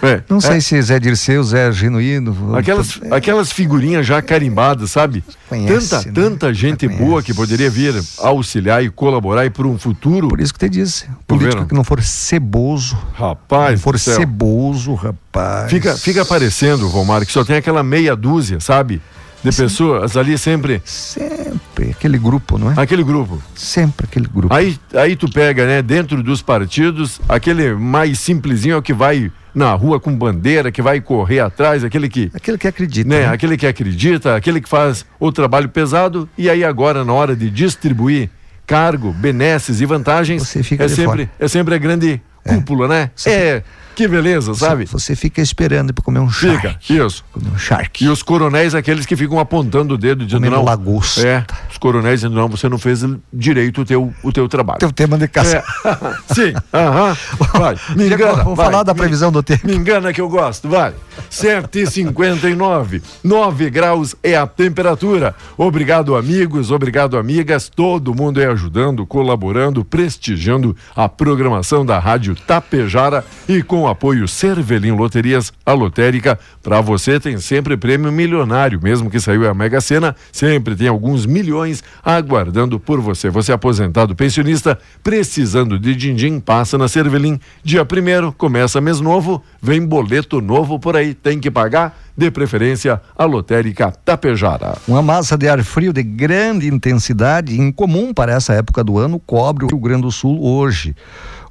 É, 0.02 0.22
não 0.30 0.40
sei 0.40 0.58
é. 0.58 0.62
se 0.62 0.82
Zé 0.82 1.00
Dirceu, 1.00 1.44
Zé 1.44 1.72
Genuíno. 1.72 2.56
Aquelas, 2.56 3.00
é. 3.02 3.16
aquelas 3.16 3.52
figurinhas 3.52 4.06
já 4.06 4.22
carimbadas, 4.22 4.92
sabe? 4.92 5.24
Conhece, 5.50 5.90
tanta, 5.90 6.08
né? 6.08 6.14
tanta 6.14 6.54
gente 6.54 6.88
boa 6.88 7.24
que 7.24 7.34
poderia 7.34 7.70
vir 7.70 7.96
auxiliar 8.20 8.84
e 8.84 8.90
colaborar 8.90 9.46
e 9.46 9.50
por 9.50 9.66
um 9.66 9.78
futuro. 9.78 10.28
Por 10.28 10.40
isso 10.40 10.54
que 10.54 10.60
te 10.60 10.70
disse. 10.70 11.10
Político 11.26 11.66
que 11.66 11.74
não 11.74 11.84
for 11.84 12.02
ceboso. 12.02 12.98
Rapaz. 13.14 13.72
Não 13.72 13.80
for 13.80 13.98
ceboso, 14.00 14.94
rapaz. 14.94 15.70
Fica, 15.70 15.96
fica 15.96 16.22
aparecendo, 16.22 16.88
Vomar, 16.90 17.26
que 17.26 17.32
só 17.32 17.44
tem 17.44 17.56
aquela 17.56 17.84
meia 17.84 18.16
dúzia, 18.16 18.60
sabe? 18.60 19.02
De 19.44 19.52
pessoas 19.56 20.18
ali 20.18 20.38
sempre. 20.38 20.82
Sempre, 20.86 21.92
aquele 21.92 22.18
grupo, 22.18 22.58
não 22.58 22.72
é? 22.72 22.76
Aquele 22.78 23.04
grupo. 23.04 23.42
Sempre 23.56 24.06
aquele 24.06 24.28
grupo. 24.28 24.54
Aí, 24.54 24.78
aí 24.94 25.16
tu 25.16 25.30
pega, 25.30 25.66
né, 25.66 25.82
dentro 25.82 26.22
dos 26.24 26.42
partidos, 26.42 27.20
aquele 27.28 27.74
mais 27.74 28.20
simplesinho 28.20 28.74
é 28.74 28.78
o 28.78 28.82
que 28.82 28.94
vai 28.94 29.32
na 29.54 29.74
rua 29.74 30.00
com 30.00 30.16
bandeira, 30.16 30.72
que 30.72 30.82
vai 30.82 31.02
correr 31.02 31.40
atrás, 31.40 31.84
aquele 31.84 32.08
que. 32.08 32.32
Aquele 32.34 32.58
que 32.58 32.68
acredita. 32.68 33.10
Né, 33.10 33.22
né? 33.22 33.28
Aquele 33.28 33.58
que 33.58 33.66
acredita, 33.66 34.36
aquele 34.36 34.62
que 34.62 34.70
faz 34.70 35.06
o 35.20 35.32
trabalho 35.32 35.70
pesado, 35.70 36.30
e 36.38 36.50
aí 36.50 36.64
agora, 36.64 37.04
na 37.04 37.14
hora 37.14 37.36
de 37.36 37.50
distribuir 37.50 38.30
cargo, 38.68 39.14
benesses 39.14 39.80
e 39.80 39.86
vantagens, 39.86 40.44
Você 40.44 40.62
fica 40.62 40.84
é, 40.84 40.88
sempre, 40.90 41.26
fora. 41.26 41.30
é 41.40 41.48
sempre 41.48 41.74
a 41.74 41.78
grande. 41.78 42.22
Cúpula, 42.56 42.86
é. 42.86 42.90
né? 42.90 43.12
Você 43.16 43.30
é. 43.30 43.64
Que 43.98 44.08
beleza, 44.08 44.54
sabe? 44.54 44.86
Você 44.86 45.16
fica 45.16 45.42
esperando 45.42 45.92
para 45.92 46.04
comer 46.04 46.20
um 46.20 46.30
shark. 46.30 46.78
Fica, 46.80 47.04
isso. 47.04 47.26
Comer 47.32 47.50
um 47.50 47.58
shark. 47.58 48.04
E 48.06 48.08
os 48.08 48.22
coronéis, 48.22 48.76
aqueles 48.76 49.08
que 49.08 49.16
ficam 49.16 49.40
apontando 49.40 49.96
o 49.96 49.98
dedo 49.98 50.24
dizendo 50.24 50.52
não. 50.52 50.64
lagosta. 50.64 51.28
É, 51.28 51.44
os 51.68 51.80
coronéis 51.80 52.20
dizendo 52.20 52.36
não, 52.36 52.48
você 52.48 52.70
não 52.70 52.78
fez 52.78 53.04
direito 53.34 53.82
o 53.82 53.86
teu, 53.86 54.14
o 54.22 54.32
teu 54.32 54.48
trabalho. 54.48 54.78
Teu 54.78 54.92
tema 54.92 55.18
de 55.18 55.28
caça. 55.28 55.58
É. 55.58 55.64
Sim, 56.32 56.54
aham. 56.72 57.18
Vai, 57.54 57.76
me 57.96 58.06
engana. 58.06 58.44
Vamos 58.44 58.56
falar 58.56 58.84
da 58.84 58.94
previsão 58.94 59.30
me, 59.30 59.34
do 59.34 59.42
tempo. 59.42 59.66
Me 59.66 59.76
engana 59.76 60.14
que 60.14 60.22
eu 60.22 60.30
gosto, 60.30 60.70
vai. 60.70 60.94
7h59, 61.32 63.02
9 63.24 63.70
graus 63.72 64.16
é 64.22 64.36
a 64.36 64.46
temperatura. 64.46 65.34
Obrigado, 65.58 66.16
amigos, 66.16 66.70
obrigado, 66.70 67.18
amigas. 67.18 67.68
Todo 67.68 68.14
mundo 68.14 68.40
é 68.40 68.46
ajudando, 68.46 69.08
colaborando, 69.08 69.84
prestigiando 69.84 70.78
a 70.96 71.10
programação 71.10 71.84
da 71.84 71.98
Rádio 71.98 72.37
Tapejara 72.46 73.24
e 73.48 73.64
com 73.64 73.88
apoio 73.88 74.28
Cervelim 74.28 74.92
Loterias, 74.92 75.52
a 75.66 75.74
lotérica, 75.74 76.38
para 76.62 76.82
você 76.82 77.20
tem 77.20 77.38
sempre 77.40 77.78
prêmio 77.78 78.12
milionário, 78.12 78.80
mesmo 78.82 79.10
que 79.10 79.20
saiu 79.20 79.50
a 79.50 79.54
Mega 79.54 79.82
Sena, 79.82 80.16
sempre 80.32 80.76
tem 80.76 80.88
alguns 80.88 81.26
milhões 81.26 81.84
aguardando 82.04 82.80
por 82.80 83.00
você. 83.00 83.30
Você 83.30 83.52
é 83.52 83.56
aposentado 83.56 84.16
pensionista, 84.16 84.78
precisando 85.04 85.80
de 85.80 85.96
din-din, 85.96 86.40
passa 86.40 86.78
na 86.78 86.88
Cervelim. 86.88 87.40
Dia 87.64 87.86
primeiro, 87.86 88.32
começa 88.32 88.82
mês 88.82 89.00
novo, 89.02 89.44
vem 89.62 89.86
boleto 89.86 90.42
novo 90.42 90.80
por 90.80 90.96
aí, 90.96 91.14
tem 91.14 91.40
que 91.40 91.50
pagar? 91.50 91.98
de 92.18 92.32
preferência 92.32 93.00
a 93.16 93.26
lotérica 93.26 93.92
Tapejara. 94.04 94.76
Uma 94.88 95.04
massa 95.04 95.38
de 95.38 95.48
ar 95.48 95.64
frio 95.64 95.94
de 95.94 96.02
grande 96.02 96.68
intensidade, 96.68 97.62
incomum 97.62 98.12
para 98.12 98.34
essa 98.34 98.54
época 98.54 98.84
do 98.84 98.98
ano, 98.98 99.20
cobre 99.20 99.66
o 99.66 99.68
Rio 99.68 99.78
Grande 99.78 100.02
do 100.02 100.12
Sul 100.12 100.44
hoje. 100.44 100.96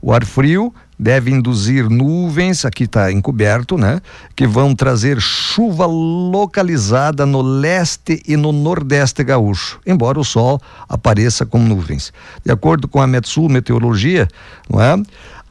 O 0.00 0.12
ar 0.12 0.24
frio 0.24 0.72
deve 0.98 1.30
induzir 1.30 1.88
nuvens, 1.90 2.64
aqui 2.64 2.85
está 2.85 3.12
encoberto, 3.12 3.76
né? 3.76 4.00
Que 4.35 4.46
vão 4.46 4.74
trazer 4.74 5.20
chuva 5.20 5.87
localizada 5.87 7.26
no 7.26 7.42
leste 7.42 8.22
e 8.26 8.37
no 8.37 8.52
nordeste 8.52 9.22
gaúcho, 9.22 9.78
embora 9.87 10.18
o 10.18 10.24
sol 10.24 10.61
apareça 10.88 11.44
com 11.44 11.59
nuvens. 11.59 12.12
De 12.44 12.50
acordo 12.50 12.88
com 12.88 13.00
a 13.00 13.06
Metsul 13.06 13.48
Meteorologia, 13.48 14.26
não 14.68 14.80
é? 14.80 14.96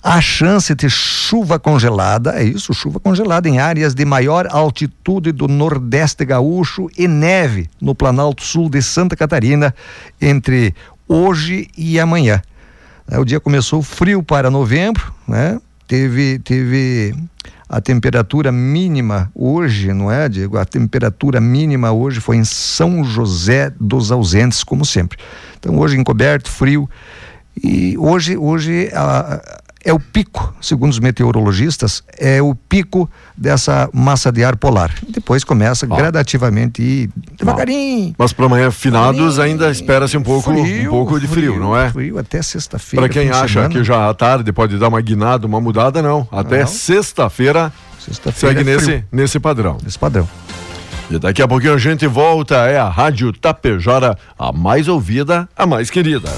A 0.08 0.22
chance 0.22 0.76
de 0.76 0.88
chuva 0.88 1.58
congelada, 1.58 2.40
é 2.40 2.44
isso, 2.44 2.76
chuva 2.76 3.00
congelada 3.00 3.50
em 3.50 3.58
áreas 3.58 3.96
de 3.96 4.06
maior 4.06 4.48
altitude 4.52 5.32
do 5.32 5.48
Nordeste 5.48 6.24
gaúcho 6.24 6.88
e 6.96 7.08
neve 7.08 7.68
no 7.82 7.96
Planalto 7.96 8.44
Sul 8.44 8.70
de 8.70 8.84
Santa 8.84 9.16
Catarina 9.16 9.74
entre 10.22 10.76
hoje 11.08 11.70
e 11.76 12.00
amanhã. 12.00 12.40
O 13.12 13.24
dia 13.24 13.40
começou 13.40 13.82
frio 13.82 14.24
para 14.24 14.50
novembro, 14.50 15.14
né? 15.28 15.60
Teve, 15.88 16.40
teve 16.40 17.16
a 17.70 17.80
temperatura 17.80 18.52
mínima 18.52 19.32
hoje, 19.36 19.94
não 19.94 20.12
é, 20.12 20.28
Diego? 20.28 20.58
A 20.58 20.66
temperatura 20.66 21.40
mínima 21.40 21.92
hoje 21.92 22.20
foi 22.20 22.38
em 22.38 22.44
São 22.44 23.04
José 23.04 23.72
dos 23.80 24.12
Ausentes, 24.12 24.64
como 24.64 24.84
sempre. 24.84 25.20
Então 25.60 25.78
hoje 25.78 25.98
encoberto, 25.98 26.50
frio. 26.50 26.90
E 27.64 27.96
hoje, 27.98 28.36
hoje 28.36 28.90
a, 28.94 29.62
é 29.86 29.94
o 29.94 30.00
pico, 30.00 30.52
segundo 30.60 30.92
os 30.92 31.00
meteorologistas, 31.00 32.04
é 32.18 32.42
o 32.42 32.56
pico 32.56 33.08
dessa 33.38 33.88
massa 33.94 34.32
de 34.32 34.44
ar 34.44 34.56
polar. 34.56 34.92
Depois 35.08 35.44
começa 35.44 35.86
ah. 35.86 35.96
gradativamente 35.96 36.82
e 36.82 37.10
devagarinho. 37.38 38.16
Mas 38.18 38.34
para 38.34 38.48
amanhã 38.48 38.72
finados 38.72 39.38
ainda 39.38 39.70
espera-se 39.70 40.18
um 40.18 40.24
pouco, 40.24 40.52
frio, 40.52 40.90
um 40.90 40.92
pouco 40.92 41.20
de 41.20 41.28
frio, 41.28 41.52
frio, 41.52 41.62
não 41.62 41.78
é? 41.78 41.92
Frio 41.92 42.18
até 42.18 42.42
sexta-feira. 42.42 43.06
Para 43.06 43.14
quem 43.14 43.30
acha 43.30 43.48
semana. 43.48 43.70
que 43.70 43.84
já 43.84 44.10
à 44.10 44.14
tarde 44.16 44.52
pode 44.52 44.76
dar 44.80 44.88
uma 44.88 45.00
guinada, 45.00 45.46
uma 45.46 45.62
mudada, 45.62 46.02
não. 46.02 46.28
Até 46.32 46.66
sexta-feira 46.66 47.72
sexta 48.00 48.32
segue 48.32 48.62
é 48.62 48.64
nesse, 48.64 49.04
nesse 49.12 49.40
padrão. 49.40 49.78
Nesse 49.84 50.00
padrão. 50.00 50.28
E 51.12 51.20
daqui 51.20 51.44
a 51.44 51.48
pouquinho 51.48 51.76
a 51.76 51.78
gente 51.78 52.08
volta, 52.08 52.56
é 52.66 52.78
a 52.78 52.90
Rádio 52.90 53.32
Tapejara, 53.32 54.18
a 54.38 54.52
mais 54.52 54.88
ouvida, 54.88 55.48
a 55.56 55.68
mais 55.68 55.92
querida. 55.92 56.32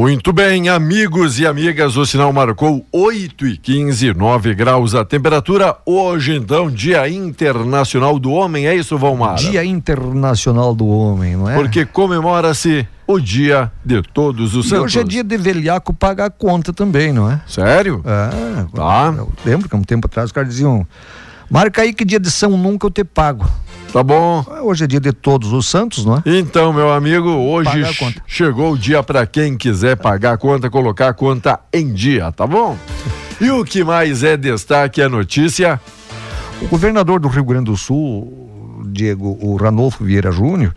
Muito 0.00 0.32
bem, 0.32 0.70
amigos 0.70 1.38
e 1.38 1.46
amigas, 1.46 1.94
o 1.98 2.06
sinal 2.06 2.32
marcou 2.32 2.86
8 2.90 3.46
e 3.46 3.58
15, 3.58 4.14
9 4.14 4.54
graus 4.54 4.94
a 4.94 5.04
temperatura. 5.04 5.76
Hoje, 5.84 6.36
então, 6.36 6.70
Dia 6.70 7.06
Internacional 7.06 8.18
do 8.18 8.30
Homem, 8.30 8.66
é 8.66 8.74
isso, 8.74 8.96
Valmar? 8.96 9.34
Dia 9.34 9.62
Internacional 9.62 10.74
do 10.74 10.88
Homem, 10.88 11.36
não 11.36 11.50
é? 11.50 11.54
Porque 11.54 11.84
comemora-se 11.84 12.88
o 13.06 13.20
dia 13.20 13.70
de 13.84 14.00
todos 14.00 14.54
os 14.54 14.64
e 14.64 14.68
santos. 14.70 14.84
Hoje 14.84 15.00
é 15.00 15.04
dia 15.04 15.22
de 15.22 15.36
velhaco 15.36 15.92
pagar 15.92 16.24
a 16.28 16.30
conta 16.30 16.72
também, 16.72 17.12
não 17.12 17.30
é? 17.30 17.42
Sério? 17.46 18.02
É, 18.06 18.64
tá. 18.74 19.14
Eu 19.14 19.30
lembro 19.44 19.68
que 19.68 19.76
um 19.76 19.82
tempo 19.82 20.06
atrás 20.06 20.30
os 20.30 20.32
caras 20.32 20.48
diziam, 20.48 20.86
marca 21.50 21.82
aí 21.82 21.92
que 21.92 22.04
dia 22.04 22.20
de 22.20 22.30
São 22.30 22.56
nunca 22.56 22.86
eu 22.86 22.90
te 22.90 23.04
pago. 23.04 23.44
Tá 23.92 24.04
bom. 24.04 24.44
Hoje 24.62 24.84
é 24.84 24.86
dia 24.86 25.00
de 25.00 25.12
todos 25.12 25.52
os 25.52 25.66
santos, 25.66 26.04
não 26.04 26.18
é? 26.18 26.22
Então, 26.24 26.72
meu 26.72 26.92
amigo, 26.92 27.28
hoje 27.28 27.82
chegou 28.24 28.72
o 28.72 28.78
dia 28.78 29.02
para 29.02 29.26
quem 29.26 29.56
quiser 29.56 29.96
pagar 29.96 30.34
a 30.34 30.38
conta, 30.38 30.70
colocar 30.70 31.08
a 31.08 31.12
conta 31.12 31.58
em 31.72 31.92
dia, 31.92 32.30
tá 32.30 32.46
bom? 32.46 32.78
E 33.40 33.50
o 33.50 33.64
que 33.64 33.82
mais 33.82 34.22
é 34.22 34.36
destaque 34.36 35.02
é 35.02 35.08
notícia? 35.08 35.80
O 36.62 36.68
governador 36.68 37.18
do 37.18 37.26
Rio 37.26 37.44
Grande 37.44 37.64
do 37.64 37.76
Sul, 37.76 38.84
Diego, 38.86 39.36
o 39.40 39.56
Ranolfo 39.56 40.04
Vieira 40.04 40.30
Júnior, 40.30 40.72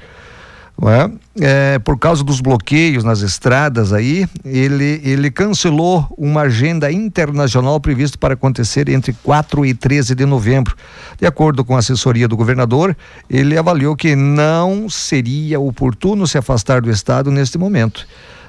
é? 0.81 1.11
É, 1.39 1.79
por 1.79 1.97
causa 1.97 2.23
dos 2.23 2.41
bloqueios 2.41 3.03
nas 3.03 3.21
estradas 3.21 3.93
aí, 3.93 4.27
ele, 4.43 5.01
ele 5.03 5.29
cancelou 5.31 6.07
uma 6.17 6.41
agenda 6.41 6.91
internacional 6.91 7.79
prevista 7.79 8.17
para 8.17 8.33
acontecer 8.33 8.89
entre 8.89 9.13
4 9.23 9.65
e 9.65 9.73
13 9.73 10.15
de 10.15 10.25
novembro. 10.25 10.75
De 11.19 11.25
acordo 11.25 11.63
com 11.63 11.75
a 11.75 11.79
assessoria 11.79 12.27
do 12.27 12.35
governador, 12.35 12.97
ele 13.29 13.57
avaliou 13.57 13.95
que 13.95 14.15
não 14.15 14.89
seria 14.89 15.59
oportuno 15.59 16.27
se 16.27 16.37
afastar 16.37 16.81
do 16.81 16.89
Estado 16.89 17.31
neste 17.31 17.57
momento. 17.57 18.05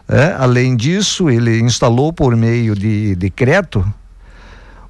É, 0.08 0.34
além 0.38 0.76
disso, 0.76 1.30
ele 1.30 1.60
instalou 1.60 2.12
por 2.12 2.34
meio 2.36 2.74
de 2.74 3.14
decreto 3.14 3.84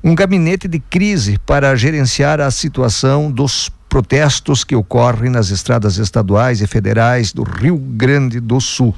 um 0.03 0.15
gabinete 0.15 0.69
de 0.69 0.79
crise 0.79 1.39
para 1.47 1.75
gerenciar 1.75 2.41
a 2.41 2.51
situação 2.51 3.31
dos 3.31 3.71
protestos 3.95 4.65
que 4.65 4.75
ocorrem 4.75 5.31
nas 5.31 5.51
estradas 5.51 5.99
estaduais 5.99 6.61
e 6.61 6.67
federais 6.67 7.33
do 7.33 7.45
Rio 7.45 7.77
Grande 7.77 8.41
do 8.41 8.61
Sul. 8.61 8.93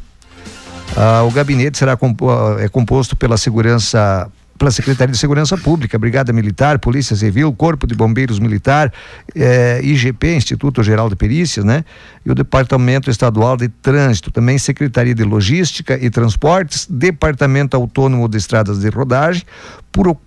Ah, 0.96 1.22
o 1.22 1.30
gabinete 1.30 1.76
será 1.76 1.98
compo 1.98 2.26
é 2.58 2.66
composto 2.66 3.14
pela 3.14 3.36
segurança 3.36 4.26
pela 4.56 4.70
Secretaria 4.70 5.12
de 5.12 5.18
Segurança 5.18 5.56
Pública, 5.56 5.98
Brigada 5.98 6.32
Militar, 6.32 6.78
Polícia 6.78 7.14
Civil, 7.14 7.52
Corpo 7.52 7.86
de 7.86 7.94
Bombeiros 7.94 8.38
Militar, 8.38 8.92
eh, 9.34 9.80
IGP, 9.82 10.34
Instituto 10.34 10.82
Geral 10.82 11.08
de 11.08 11.16
Perícias, 11.16 11.64
né? 11.64 11.84
E 12.24 12.30
o 12.30 12.34
Departamento 12.34 13.10
Estadual 13.10 13.56
de 13.56 13.68
Trânsito, 13.68 14.30
também 14.30 14.58
Secretaria 14.58 15.14
de 15.14 15.24
Logística 15.24 15.98
e 16.00 16.10
Transportes, 16.10 16.86
Departamento 16.88 17.76
Autônomo 17.76 18.28
de 18.28 18.36
Estradas 18.38 18.80
de 18.80 18.88
Rodagem, 18.88 19.42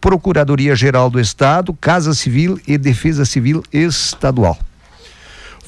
Procuradoria 0.02 0.76
Geral 0.76 1.10
do 1.10 1.20
Estado, 1.20 1.74
Casa 1.74 2.14
Civil 2.14 2.60
e 2.68 2.78
Defesa 2.78 3.26
Civil 3.26 3.64
Estadual. 3.72 4.69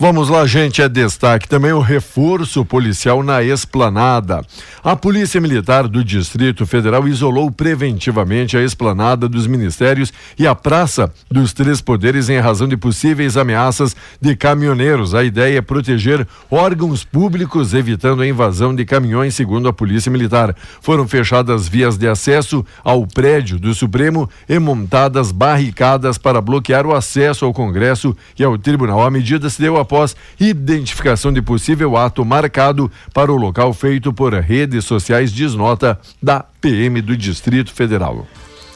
Vamos 0.01 0.29
lá, 0.29 0.47
gente, 0.47 0.81
é 0.81 0.89
destaque 0.89 1.47
também 1.47 1.73
o 1.73 1.79
reforço 1.79 2.65
policial 2.65 3.21
na 3.21 3.43
esplanada. 3.43 4.43
A 4.83 4.95
Polícia 4.95 5.39
Militar 5.39 5.87
do 5.87 6.03
Distrito 6.03 6.65
Federal 6.65 7.07
isolou 7.07 7.51
preventivamente 7.51 8.57
a 8.57 8.63
esplanada 8.63 9.29
dos 9.29 9.45
ministérios 9.45 10.11
e 10.39 10.47
a 10.47 10.55
Praça 10.55 11.13
dos 11.29 11.53
Três 11.53 11.81
Poderes 11.81 12.29
em 12.29 12.39
razão 12.39 12.67
de 12.67 12.75
possíveis 12.75 13.37
ameaças 13.37 13.95
de 14.19 14.35
caminhoneiros. 14.35 15.13
A 15.13 15.23
ideia 15.23 15.59
é 15.59 15.61
proteger 15.61 16.27
órgãos 16.49 17.03
públicos, 17.03 17.75
evitando 17.75 18.23
a 18.23 18.27
invasão 18.27 18.73
de 18.73 18.83
caminhões, 18.83 19.35
segundo 19.35 19.69
a 19.69 19.73
Polícia 19.73 20.11
Militar. 20.11 20.55
Foram 20.81 21.07
fechadas 21.07 21.67
vias 21.67 21.95
de 21.95 22.07
acesso 22.07 22.65
ao 22.83 23.05
prédio 23.05 23.59
do 23.59 23.71
Supremo 23.75 24.27
e 24.49 24.57
montadas 24.57 25.31
barricadas 25.31 26.17
para 26.17 26.41
bloquear 26.41 26.87
o 26.87 26.95
acesso 26.95 27.45
ao 27.45 27.53
Congresso 27.53 28.17
e 28.39 28.43
ao 28.43 28.57
Tribunal. 28.57 29.05
A 29.05 29.11
medida 29.11 29.47
se 29.47 29.61
deu 29.61 29.77
após 29.91 30.15
identificação 30.39 31.34
de 31.34 31.41
possível 31.41 31.97
ato 31.97 32.23
marcado 32.23 32.89
para 33.13 33.30
o 33.30 33.36
local 33.36 33.73
feito 33.73 34.13
por 34.13 34.34
redes 34.34 34.86
sociais, 34.86 35.34
diz 35.34 35.54
nota 35.54 35.99
da 36.23 36.39
PM 36.62 37.01
do 37.01 37.17
Distrito 37.17 37.73
Federal. 37.73 38.25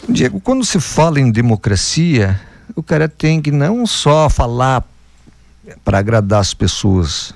Diego, 0.10 0.42
quando 0.42 0.66
se 0.66 0.78
fala 0.78 1.18
em 1.18 1.32
democracia, 1.32 2.40
o 2.76 2.84
cara 2.84 3.08
tem 3.08 3.42
que 3.42 3.50
não 3.50 3.88
só 3.88 4.30
falar 4.30 4.84
para 5.86 6.00
agradar 6.00 6.42
as 6.42 6.54
pessoas, 6.54 7.34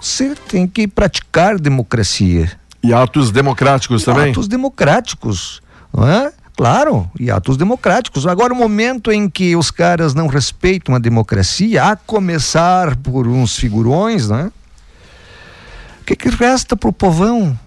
você 0.00 0.36
tem 0.48 0.68
que 0.68 0.86
praticar 0.86 1.58
democracia. 1.58 2.52
E 2.84 2.94
atos 2.94 3.32
democráticos 3.32 4.02
e 4.02 4.04
também? 4.04 4.30
Atos 4.30 4.46
democráticos, 4.46 5.60
não 5.92 6.08
é? 6.08 6.32
Claro, 6.56 7.10
e 7.18 7.30
atos 7.30 7.56
democráticos. 7.56 8.26
Agora, 8.26 8.52
o 8.52 8.56
momento 8.56 9.10
em 9.10 9.28
que 9.28 9.56
os 9.56 9.70
caras 9.70 10.14
não 10.14 10.26
respeitam 10.26 10.94
a 10.94 10.98
democracia, 10.98 11.84
a 11.84 11.96
começar 11.96 12.96
por 12.96 13.26
uns 13.26 13.56
figurões, 13.56 14.28
né? 14.28 14.52
O 16.00 16.04
que, 16.04 16.16
que 16.16 16.28
resta 16.28 16.76
para 16.76 16.90
o 16.90 16.92
povão? 16.92 17.58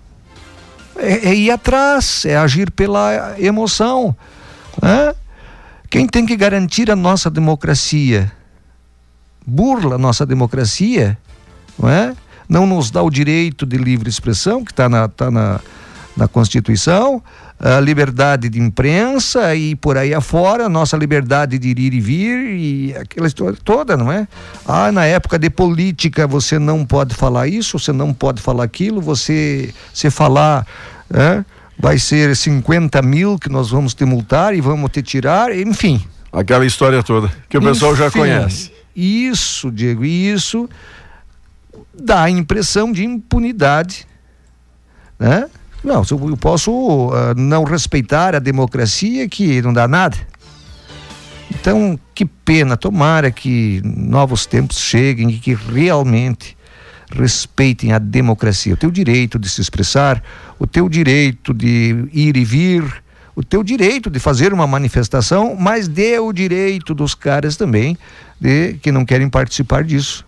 É, 0.97 1.29
é, 1.29 1.35
ir 1.35 1.51
atrás, 1.51 2.25
é 2.25 2.37
agir 2.37 2.71
pela 2.71 3.35
emoção. 3.39 4.15
Né? 4.81 5.13
Quem 5.89 6.07
tem 6.07 6.25
que 6.25 6.35
garantir 6.35 6.91
a 6.91 6.95
nossa 6.95 7.29
democracia? 7.29 8.31
Burla 9.45 9.95
a 9.95 9.97
nossa 9.97 10.25
democracia, 10.25 11.17
não 11.77 11.89
é? 11.89 12.15
Não 12.47 12.67
nos 12.67 12.91
dá 12.91 13.01
o 13.01 13.09
direito 13.09 13.65
de 13.65 13.77
livre 13.77 14.09
expressão, 14.09 14.63
que 14.63 14.71
está 14.71 14.87
na, 14.87 15.07
tá 15.07 15.31
na, 15.31 15.59
na 16.15 16.27
Constituição, 16.27 17.21
a 17.59 17.79
liberdade 17.79 18.49
de 18.49 18.59
imprensa 18.59 19.55
e 19.55 19.75
por 19.75 19.97
aí 19.97 20.13
afora, 20.13 20.69
nossa 20.69 20.95
liberdade 20.97 21.57
de 21.57 21.69
ir 21.69 21.93
e 21.93 21.99
vir 21.99 22.45
e 22.47 22.95
aquela 22.95 23.27
história 23.27 23.57
toda, 23.63 23.97
não 23.97 24.11
é? 24.11 24.27
Ah, 24.65 24.91
na 24.91 25.05
época 25.05 25.37
de 25.39 25.49
política 25.49 26.27
você 26.27 26.59
não 26.59 26.85
pode 26.85 27.15
falar 27.15 27.47
isso, 27.47 27.79
você 27.79 27.91
não 27.91 28.13
pode 28.13 28.41
falar 28.41 28.63
aquilo, 28.63 29.01
você 29.01 29.73
se 29.93 30.09
falar, 30.09 30.65
é, 31.13 31.43
vai 31.77 31.97
ser 31.97 32.35
50 32.35 33.01
mil 33.01 33.37
que 33.37 33.49
nós 33.49 33.69
vamos 33.69 33.93
te 33.93 34.05
multar 34.05 34.53
e 34.55 34.61
vamos 34.61 34.91
te 34.91 35.01
tirar, 35.01 35.55
enfim. 35.55 36.05
Aquela 36.31 36.65
história 36.65 37.01
toda 37.01 37.31
que 37.49 37.57
o 37.57 37.59
enfim, 37.59 37.69
pessoal 37.69 37.95
já 37.95 38.11
conhece. 38.11 38.71
Isso, 38.95 39.71
Diego, 39.71 40.05
e 40.05 40.29
isso 40.29 40.69
dá 41.93 42.23
a 42.23 42.29
impressão 42.29 42.91
de 42.91 43.03
impunidade, 43.03 44.05
né? 45.17 45.49
Não, 45.85 46.01
eu 46.09 46.35
posso 46.35 46.71
uh, 46.71 47.35
não 47.37 47.63
respeitar 47.63 48.33
a 48.33 48.39
democracia 48.39 49.29
que 49.29 49.61
não 49.61 49.71
dá 49.71 49.87
nada. 49.87 50.17
Então, 51.51 51.99
que 52.15 52.25
pena, 52.25 52.75
tomara 52.75 53.29
que 53.29 53.81
novos 53.85 54.47
tempos 54.47 54.79
cheguem 54.79 55.29
e 55.29 55.37
que 55.37 55.53
realmente 55.53 56.57
respeitem 57.11 57.93
a 57.93 57.99
democracia, 57.99 58.73
o 58.73 58.77
teu 58.77 58.89
direito 58.89 59.37
de 59.37 59.47
se 59.47 59.61
expressar, 59.61 60.23
o 60.57 60.65
teu 60.65 60.89
direito 60.89 61.53
de 61.53 62.07
ir 62.11 62.35
e 62.35 62.43
vir, 62.43 63.03
o 63.35 63.43
teu 63.43 63.63
direito 63.63 64.09
de 64.09 64.19
fazer 64.19 64.51
uma 64.53 64.65
manifestação, 64.65 65.55
mas 65.55 65.87
dê 65.87 66.17
o 66.17 66.33
direito 66.33 66.95
dos 66.95 67.13
caras 67.13 67.55
também 67.57 67.95
de 68.41 68.73
que 68.81 68.91
não 68.91 69.05
querem 69.05 69.29
participar 69.29 69.83
disso. 69.83 70.24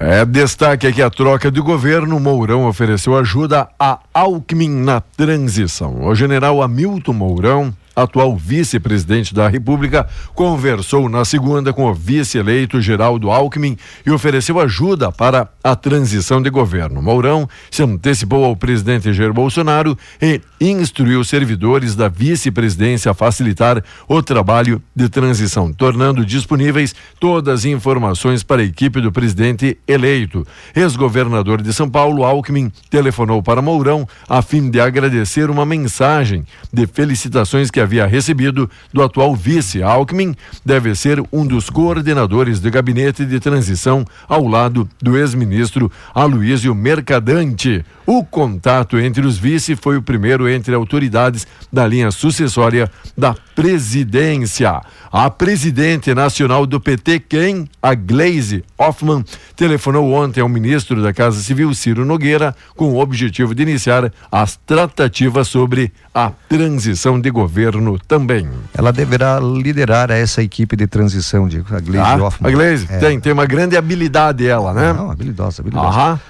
É 0.00 0.24
destaque 0.24 0.86
aqui 0.86 1.02
a 1.02 1.10
troca 1.10 1.50
de 1.50 1.60
governo. 1.60 2.20
Mourão 2.20 2.68
ofereceu 2.68 3.18
ajuda 3.18 3.68
a 3.76 3.98
Alckmin 4.14 4.68
na 4.68 5.00
transição. 5.00 6.04
O 6.04 6.14
general 6.14 6.62
Hamilton 6.62 7.12
Mourão 7.12 7.74
atual 8.02 8.36
vice-presidente 8.36 9.34
da 9.34 9.48
República, 9.48 10.06
conversou 10.34 11.08
na 11.08 11.24
segunda 11.24 11.72
com 11.72 11.84
o 11.84 11.94
vice-eleito 11.94 12.80
Geraldo 12.80 13.30
Alckmin 13.30 13.76
e 14.06 14.10
ofereceu 14.10 14.60
ajuda 14.60 15.10
para 15.10 15.48
a 15.62 15.74
transição 15.74 16.40
de 16.40 16.50
governo. 16.50 17.02
Mourão 17.02 17.48
se 17.70 17.82
antecipou 17.82 18.44
ao 18.44 18.56
presidente 18.56 19.12
Jair 19.12 19.32
Bolsonaro 19.32 19.96
e 20.20 20.40
instruiu 20.60 21.24
servidores 21.24 21.94
da 21.94 22.08
vice-presidência 22.08 23.10
a 23.10 23.14
facilitar 23.14 23.82
o 24.08 24.22
trabalho 24.22 24.82
de 24.94 25.08
transição, 25.08 25.72
tornando 25.72 26.24
disponíveis 26.24 26.94
todas 27.18 27.60
as 27.60 27.64
informações 27.64 28.42
para 28.42 28.62
a 28.62 28.64
equipe 28.64 29.00
do 29.00 29.10
presidente 29.10 29.78
eleito. 29.86 30.46
Ex-governador 30.74 31.62
de 31.62 31.72
São 31.72 31.88
Paulo, 31.88 32.24
Alckmin, 32.24 32.70
telefonou 32.90 33.42
para 33.42 33.62
Mourão 33.62 34.06
a 34.28 34.42
fim 34.42 34.70
de 34.70 34.80
agradecer 34.80 35.50
uma 35.50 35.66
mensagem 35.66 36.44
de 36.72 36.86
felicitações 36.86 37.70
que 37.70 37.80
havia 37.88 38.06
recebido 38.06 38.70
do 38.92 39.02
atual 39.02 39.34
vice 39.34 39.82
Alckmin, 39.82 40.36
deve 40.64 40.94
ser 40.94 41.22
um 41.32 41.46
dos 41.46 41.70
coordenadores 41.70 42.60
de 42.60 42.70
gabinete 42.70 43.24
de 43.24 43.40
transição 43.40 44.04
ao 44.28 44.46
lado 44.46 44.86
do 45.00 45.16
ex-ministro 45.16 45.90
Aloysio 46.14 46.74
Mercadante. 46.74 47.84
O 48.10 48.24
contato 48.24 48.98
entre 48.98 49.26
os 49.26 49.36
vice 49.36 49.76
foi 49.76 49.98
o 49.98 50.02
primeiro 50.02 50.48
entre 50.48 50.74
autoridades 50.74 51.46
da 51.70 51.86
linha 51.86 52.10
sucessória 52.10 52.90
da 53.14 53.36
presidência. 53.54 54.80
A 55.12 55.28
presidente 55.28 56.14
nacional 56.14 56.64
do 56.64 56.80
PT, 56.80 57.20
quem? 57.20 57.68
A 57.82 57.94
Glaze 57.94 58.64
Hoffmann, 58.78 59.22
telefonou 59.54 60.10
ontem 60.10 60.40
ao 60.40 60.48
ministro 60.48 61.02
da 61.02 61.12
Casa 61.12 61.38
Civil, 61.42 61.74
Ciro 61.74 62.06
Nogueira, 62.06 62.56
com 62.74 62.94
o 62.94 62.98
objetivo 62.98 63.54
de 63.54 63.62
iniciar 63.62 64.10
as 64.32 64.56
tratativas 64.56 65.46
sobre 65.48 65.92
a 66.14 66.32
transição 66.48 67.20
de 67.20 67.30
governo 67.30 67.98
também. 67.98 68.48
Ela 68.72 68.90
deverá 68.90 69.38
liderar 69.38 70.10
essa 70.10 70.42
equipe 70.42 70.76
de 70.76 70.86
transição, 70.86 71.46
digo, 71.46 71.66
a 71.76 71.80
Glaze 71.80 72.22
ah, 72.22 72.24
Hoffmann. 72.24 72.50
A 72.50 72.56
Glaze, 72.56 72.86
é. 72.88 72.98
tem, 73.00 73.20
tem 73.20 73.34
uma 73.34 73.44
grande 73.44 73.76
habilidade 73.76 74.46
ela, 74.46 74.72
né? 74.72 74.94
Não, 74.94 75.10
habilidosa, 75.10 75.60
habilidosa. 75.60 75.88
Aham. 75.88 76.20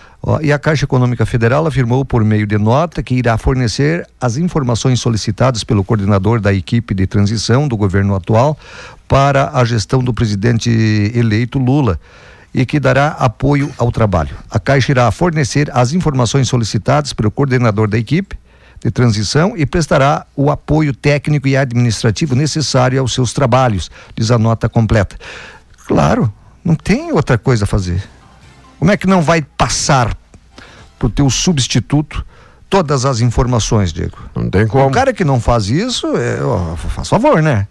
E 0.43 0.53
a 0.53 0.59
Caixa 0.59 0.85
Econômica 0.85 1.25
Federal 1.25 1.67
afirmou 1.67 2.05
por 2.05 2.23
meio 2.23 2.47
de 2.47 2.59
nota 2.59 3.03
que 3.03 3.15
irá 3.15 3.39
fornecer 3.39 4.07
as 4.21 4.37
informações 4.37 5.01
solicitadas 5.01 5.65
pelo 5.65 5.83
coordenador 5.83 6.39
da 6.39 6.53
equipe 6.53 6.93
de 6.95 7.07
transição 7.07 7.67
do 7.67 7.79
governo 7.79 8.15
atual 8.15 8.59
para 9.09 9.51
a 9.55 9.65
gestão 9.65 10.05
do 10.05 10.13
presidente 10.13 10.71
eleito 11.15 11.59
Lula 11.59 11.99
e 12.53 12.67
que 12.67 12.79
dará 12.79 13.09
apoio 13.19 13.73
ao 13.79 13.91
trabalho. 13.91 14.37
A 14.51 14.59
Caixa 14.59 14.93
irá 14.93 15.11
fornecer 15.11 15.71
as 15.73 15.95
informações 15.95 16.47
solicitadas 16.47 17.15
pelo 17.15 17.31
coordenador 17.31 17.89
da 17.89 17.97
equipe 17.97 18.37
de 18.85 18.91
transição 18.91 19.55
e 19.57 19.65
prestará 19.65 20.27
o 20.37 20.51
apoio 20.51 20.95
técnico 20.95 21.49
e 21.49 21.57
administrativo 21.57 22.35
necessário 22.35 23.01
aos 23.01 23.15
seus 23.15 23.33
trabalhos, 23.33 23.91
diz 24.15 24.31
a 24.31 24.39
nota 24.39 24.69
completa. 24.69 25.17
Claro, 25.87 26.31
não 26.63 26.75
tem 26.75 27.13
outra 27.13 27.39
coisa 27.39 27.65
a 27.65 27.67
fazer. 27.67 28.18
Como 28.79 28.91
é 28.91 28.97
que 28.97 29.07
não 29.07 29.23
vai 29.23 29.43
passar 29.43 30.17
para 30.99 31.07
o 31.07 31.11
teu 31.11 31.29
substituto 31.29 32.25
todas 32.71 33.05
as 33.05 33.21
informações, 33.21 33.93
Diego? 33.93 34.19
Não 34.35 34.49
tem 34.49 34.67
como. 34.67 34.87
O 34.87 34.91
cara 34.91 35.13
que 35.13 35.25
não 35.25 35.41
faz 35.41 35.69
isso, 35.69 36.07
é, 36.17 36.43
ó, 36.43 36.77
faz 36.77 37.09
favor, 37.09 37.43
né? 37.43 37.67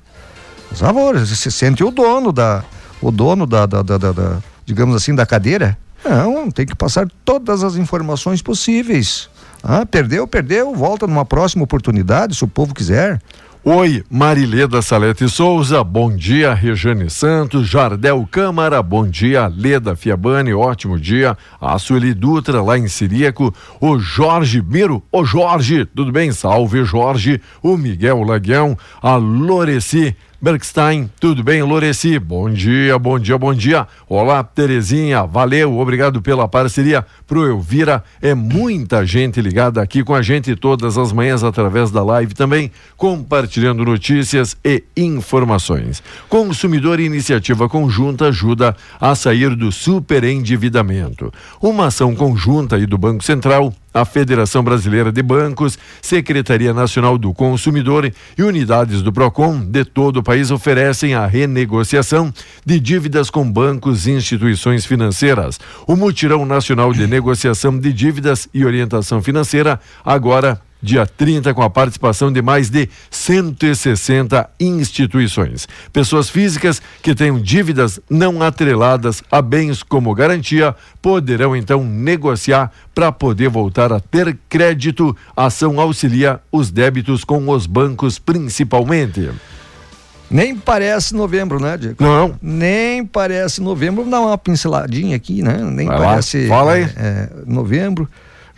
Faz 0.70 0.82
favor, 0.82 1.18
você 1.18 1.36
se 1.36 1.52
sente 1.52 1.84
o 1.84 1.92
dono 1.92 2.32
da, 2.32 2.64
o 3.02 3.12
dono 3.12 3.46
da, 3.46 3.66
da, 3.66 3.82
da, 3.82 3.98
da, 3.98 4.38
digamos 4.66 4.96
assim, 4.96 5.16
da 5.16 5.26
cadeira. 5.26 5.78
Não, 6.04 6.52
tem 6.52 6.66
que 6.66 6.76
passar 6.76 7.08
todas 7.26 7.64
as 7.64 7.76
informações 7.76 8.42
possíveis. 8.42 9.30
Ah, 9.64 9.86
perdeu, 9.86 10.28
perdeu, 10.28 10.74
volta 10.74 11.08
numa 11.08 11.26
próxima 11.26 11.64
oportunidade, 11.64 12.36
se 12.36 12.44
o 12.44 12.48
povo 12.48 12.74
quiser. 12.74 13.22
Oi, 13.70 14.02
Marileda 14.10 14.82
Salete 14.82 15.28
Souza, 15.28 15.84
bom 15.84 16.16
dia, 16.16 16.54
Rejane 16.54 17.10
Santos, 17.10 17.68
Jardel 17.68 18.26
Câmara, 18.32 18.82
bom 18.82 19.06
dia, 19.06 19.48
Leda 19.48 19.94
Fiabani, 19.94 20.54
ótimo 20.54 20.98
dia, 20.98 21.38
a 21.60 21.78
Sueli 21.78 22.14
Dutra 22.14 22.62
lá 22.62 22.78
em 22.78 22.88
Siríaco, 22.88 23.54
o 23.82 24.00
Jorge 24.00 24.62
Miro, 24.62 25.04
o 25.12 25.26
Jorge, 25.26 25.84
tudo 25.84 26.14
bem? 26.14 26.32
Salve 26.32 26.86
Jorge, 26.86 27.42
o 27.62 27.76
Miguel 27.76 28.24
Laguião, 28.24 28.78
a 29.02 29.18
Loreci, 29.18 30.16
Bergstein, 30.40 31.10
tudo 31.20 31.44
bem, 31.44 31.64
Loreci? 31.64 32.20
Bom 32.20 32.48
dia, 32.48 33.00
bom 33.00 33.18
dia, 33.18 33.36
bom 33.40 33.56
dia. 33.56 33.88
Olá, 34.08 34.44
Terezinha, 34.44 35.26
valeu, 35.26 35.80
obrigado 35.80 36.22
pela 36.22 36.48
parceria. 36.48 37.04
Pro 37.26 37.44
Elvira, 37.44 38.04
é 38.22 38.36
muita 38.36 39.04
gente 39.04 39.42
ligada 39.42 39.82
aqui 39.82 40.04
com 40.04 40.14
a 40.14 40.22
gente 40.22 40.56
todas 40.56 40.96
as 40.96 41.12
manhãs 41.12 41.44
através 41.44 41.90
da 41.90 42.04
live 42.04 42.36
também, 42.36 42.72
compartilhando 42.96 43.84
notícias 43.84 44.56
e 44.64 44.84
informações. 44.96 46.04
Consumidor 46.30 47.00
Iniciativa 47.00 47.68
Conjunta 47.68 48.28
ajuda 48.28 48.76
a 49.02 49.16
sair 49.16 49.56
do 49.56 49.72
superendividamento. 49.72 51.34
Uma 51.60 51.88
ação 51.88 52.14
conjunta 52.14 52.76
aí 52.76 52.86
do 52.86 52.98
Banco 52.98 53.24
Central 53.24 53.74
a 53.98 54.06
Federação 54.06 54.64
Brasileira 54.64 55.12
de 55.12 55.22
Bancos, 55.22 55.78
Secretaria 56.02 56.74
Nacional 56.74 57.18
do 57.18 57.34
Consumidor 57.34 58.12
e 58.38 58.44
unidades 58.44 59.02
do 59.02 59.12
Procon 59.12 59.60
de 59.60 59.84
todo 59.84 60.18
o 60.18 60.24
país 60.24 60.52
oferecem 60.52 61.16
a 61.16 61.26
renegociação 61.26 62.34
de 62.66 62.80
dívidas 62.80 63.30
com 63.30 63.50
bancos 63.52 64.06
e 64.06 64.12
instituições 64.12 64.86
financeiras. 64.86 65.60
O 65.88 65.96
Mutirão 65.96 66.46
Nacional 66.46 66.94
de 66.94 67.08
Negociação 67.08 67.78
de 67.78 67.92
Dívidas 67.92 68.48
e 68.54 68.64
Orientação 68.64 69.22
Financeira 69.22 69.80
agora 70.06 70.62
dia 70.82 71.06
30, 71.06 71.54
com 71.54 71.62
a 71.62 71.70
participação 71.70 72.32
de 72.32 72.42
mais 72.42 72.70
de 72.70 72.90
160 73.10 74.50
instituições. 74.60 75.68
Pessoas 75.92 76.30
físicas 76.30 76.82
que 77.02 77.16
tenham 77.16 77.40
dívidas 77.40 78.00
não 78.10 78.42
atreladas 78.42 79.24
a 79.32 79.42
bens 79.42 79.84
como 79.84 80.14
garantia 80.14 80.76
poderão 81.02 81.56
então 81.56 81.84
negociar 81.84 82.72
para 82.94 83.12
poder 83.12 83.50
voltar 83.50 83.92
a 83.92 84.00
ter 84.00 84.38
crédito. 84.50 85.16
A 85.36 85.46
ação 85.46 85.80
auxilia 85.80 86.40
os 86.52 86.72
débitos 86.72 87.24
com 87.24 87.50
os 87.50 87.66
bancos 87.66 88.20
principalmente. 88.20 89.30
Nem 90.30 90.56
parece 90.56 91.16
novembro, 91.16 91.60
né, 91.60 91.78
Diego? 91.78 92.04
Não. 92.04 92.36
Nem 92.42 93.06
parece 93.06 93.62
novembro. 93.62 94.04
Vamos 94.04 94.12
dar 94.12 94.20
uma 94.20 94.38
pinceladinha 94.38 95.16
aqui, 95.16 95.42
né? 95.42 95.58
Nem 95.64 95.88
Vai 95.88 95.98
parece. 95.98 96.48
Lá. 96.48 96.56
Fala 96.56 96.74
aí. 96.74 96.84
É, 96.84 96.88
é, 96.98 97.30
novembro 97.46 98.10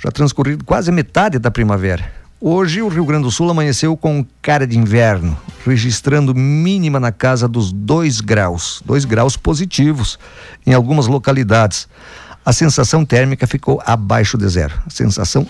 já 0.02 0.10
transcorrido 0.10 0.64
quase 0.64 0.92
metade 0.92 1.38
da 1.38 1.52
primavera. 1.52 2.12
Hoje 2.42 2.82
o 2.82 2.88
Rio 2.88 3.04
Grande 3.04 3.24
do 3.24 3.32
Sul 3.32 3.50
amanheceu 3.50 3.98
com 3.98 4.26
cara 4.42 4.66
de 4.66 4.78
inverno, 4.78 5.38
registrando 5.66 6.34
mínima 6.34 6.98
na 6.98 7.12
casa 7.12 7.50
dos 7.50 7.74
2 7.74 8.22
graus, 8.22 8.82
2 8.86 9.04
graus 9.04 9.36
positivos 9.36 10.18
em 10.66 10.74
algumas 10.74 11.06
localidades. 11.06 11.86
A 12.46 12.54
sensação 12.54 13.04
térmica 13.04 13.46
ficou 13.46 13.84
abaixo 13.86 14.38
de 14.38 14.48
zero. 14.48 14.74
A 14.88 14.90
sensação 14.90 15.46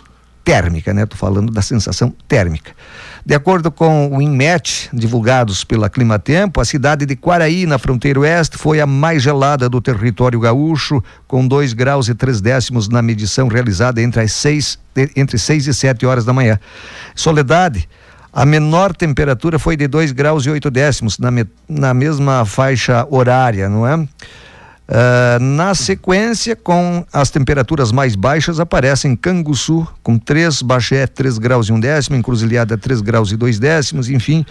térmica, 0.49 0.95
né? 0.95 1.05
Tô 1.05 1.15
falando 1.15 1.51
da 1.51 1.61
sensação 1.61 2.11
térmica. 2.27 2.71
De 3.23 3.35
acordo 3.35 3.69
com 3.69 4.07
o 4.17 4.19
INMET, 4.19 4.89
divulgados 4.91 5.63
pela 5.63 5.91
Climatempo, 5.91 6.59
a 6.59 6.65
cidade 6.65 7.05
de 7.05 7.15
Quaraí, 7.15 7.67
na 7.67 7.77
fronteira 7.77 8.21
oeste, 8.21 8.57
foi 8.57 8.81
a 8.81 8.87
mais 8.87 9.21
gelada 9.21 9.69
do 9.69 9.79
território 9.79 10.39
gaúcho, 10.39 11.03
com 11.27 11.47
2 11.47 11.73
graus 11.73 12.07
e 12.07 12.15
3 12.15 12.41
décimos 12.41 12.89
na 12.89 12.99
medição 12.99 13.47
realizada 13.47 14.01
entre 14.01 14.21
as 14.21 14.31
6 14.31 14.79
entre 15.15 15.37
6 15.37 15.67
e 15.67 15.73
7 15.73 16.03
horas 16.07 16.25
da 16.25 16.33
manhã. 16.33 16.59
Soledade, 17.13 17.87
a 18.33 18.43
menor 18.43 18.95
temperatura 18.95 19.59
foi 19.59 19.77
de 19.77 19.87
2 19.87 20.11
graus 20.13 20.47
e 20.47 20.49
8 20.49 20.71
décimos 20.71 21.19
na, 21.19 21.29
me, 21.29 21.45
na 21.69 21.93
mesma 21.93 22.43
faixa 22.43 23.05
horária, 23.11 23.69
não 23.69 23.87
é? 23.87 24.07
Uh, 24.89 25.39
na 25.39 25.75
sequência, 25.75 26.55
com 26.55 27.05
as 27.13 27.29
temperaturas 27.29 27.91
mais 27.91 28.15
baixas, 28.15 28.59
aparecem 28.59 29.15
Canguçu 29.15 29.87
com 30.01 30.17
3, 30.17 30.63
Baxé 30.63 31.05
3 31.05 31.37
graus 31.37 31.67
e 31.67 31.71
1 31.71 31.79
décimo, 31.79 32.15
Encruzilhada 32.15 32.75
3 32.75 33.01
graus 33.01 33.31
e 33.31 33.37
2 33.37 33.59
décimos, 33.59 34.09
enfim. 34.09 34.43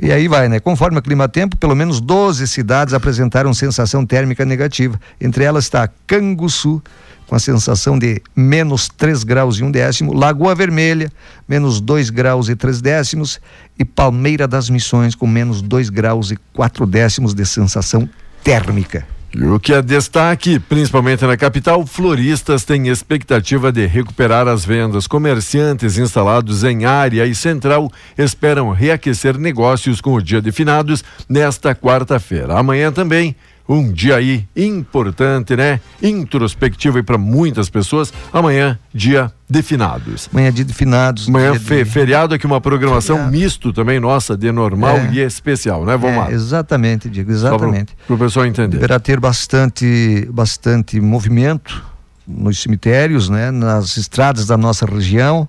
E 0.00 0.12
aí 0.12 0.28
vai, 0.28 0.48
né? 0.48 0.60
Conforme 0.60 1.00
o 1.00 1.02
clima-tempo, 1.02 1.56
pelo 1.56 1.74
menos 1.74 2.00
12 2.00 2.46
cidades 2.46 2.94
apresentaram 2.94 3.52
sensação 3.52 4.06
térmica 4.06 4.44
negativa. 4.44 4.96
Entre 5.20 5.42
elas 5.42 5.64
está 5.64 5.90
Canguçu, 6.06 6.80
com 7.26 7.34
a 7.34 7.40
sensação 7.40 7.98
de 7.98 8.22
menos 8.34 8.88
3 8.88 9.24
graus 9.24 9.58
e 9.58 9.64
um 9.64 9.72
décimo, 9.72 10.14
Lagoa 10.14 10.54
Vermelha, 10.54 11.10
menos 11.48 11.80
2 11.80 12.10
graus 12.10 12.48
e 12.48 12.54
3 12.54 12.80
décimos, 12.80 13.40
e 13.76 13.84
Palmeira 13.84 14.46
das 14.46 14.70
Missões, 14.70 15.16
com 15.16 15.26
menos 15.26 15.60
2 15.60 15.90
graus 15.90 16.30
e 16.30 16.36
4 16.52 16.86
décimos 16.86 17.34
de 17.34 17.44
sensação 17.44 18.08
térmica. 18.44 19.04
E 19.32 19.44
o 19.44 19.60
que 19.60 19.72
é 19.72 19.80
destaque, 19.80 20.58
principalmente 20.58 21.24
na 21.24 21.36
capital, 21.36 21.86
floristas 21.86 22.64
têm 22.64 22.88
expectativa 22.88 23.70
de 23.70 23.86
recuperar 23.86 24.48
as 24.48 24.64
vendas. 24.64 25.06
Comerciantes 25.06 25.98
instalados 25.98 26.64
em 26.64 26.84
área 26.84 27.24
e 27.24 27.32
central 27.32 27.92
esperam 28.18 28.72
reaquecer 28.72 29.38
negócios 29.38 30.00
com 30.00 30.14
o 30.14 30.22
dia 30.22 30.42
de 30.42 30.50
finados 30.50 31.04
nesta 31.28 31.76
quarta-feira. 31.76 32.58
Amanhã 32.58 32.90
também 32.90 33.36
um 33.72 33.92
dia 33.92 34.16
aí 34.16 34.46
importante, 34.56 35.54
né? 35.54 35.80
Introspectivo 36.02 36.98
e 36.98 37.02
para 37.02 37.16
muitas 37.16 37.70
pessoas. 37.70 38.12
Amanhã, 38.32 38.76
dia 38.92 39.32
de 39.48 39.62
finados. 39.62 40.28
Amanhã, 40.32 40.52
dia 40.52 40.64
de 40.64 40.74
finados. 40.74 41.28
Amanhã, 41.28 41.52
dia 41.52 41.60
fe, 41.60 41.84
de... 41.84 41.90
feriado 41.90 42.34
aqui, 42.34 42.46
uma 42.46 42.60
programação 42.60 43.16
Feriado. 43.16 43.36
misto 43.36 43.72
também, 43.72 44.00
nossa, 44.00 44.36
de 44.36 44.50
normal 44.50 44.96
É. 44.96 45.10
e 45.12 45.20
especial, 45.20 45.84
né? 45.84 45.96
Vamos 45.96 46.16
lá. 46.16 46.30
É, 46.30 46.34
exatamente, 46.34 47.08
Diego, 47.08 47.30
exatamente. 47.30 47.96
Para 48.06 48.16
o 48.16 48.18
pessoal 48.18 48.44
entender. 48.46 48.76
Deverá 48.76 48.98
ter 48.98 49.20
bastante, 49.20 50.28
bastante 50.32 51.00
movimento 51.00 51.84
nos 52.26 52.60
cemitérios, 52.60 53.28
né, 53.28 53.50
nas 53.50 53.96
estradas 53.96 54.46
da 54.46 54.56
nossa 54.56 54.86
região. 54.86 55.48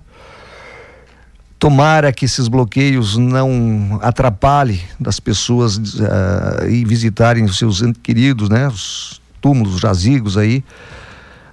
Tomara 1.62 2.12
que 2.12 2.24
esses 2.24 2.48
bloqueios 2.48 3.16
não 3.16 4.00
atrapalhem 4.02 4.80
das 4.98 5.20
pessoas 5.20 5.80
ah, 6.00 6.66
ir 6.66 6.84
visitarem 6.84 7.44
os 7.44 7.56
seus 7.56 7.80
queridos, 8.02 8.48
né, 8.48 8.66
os 8.66 9.22
túmulos, 9.40 9.76
os 9.76 9.80
jazigos 9.80 10.36
aí 10.36 10.64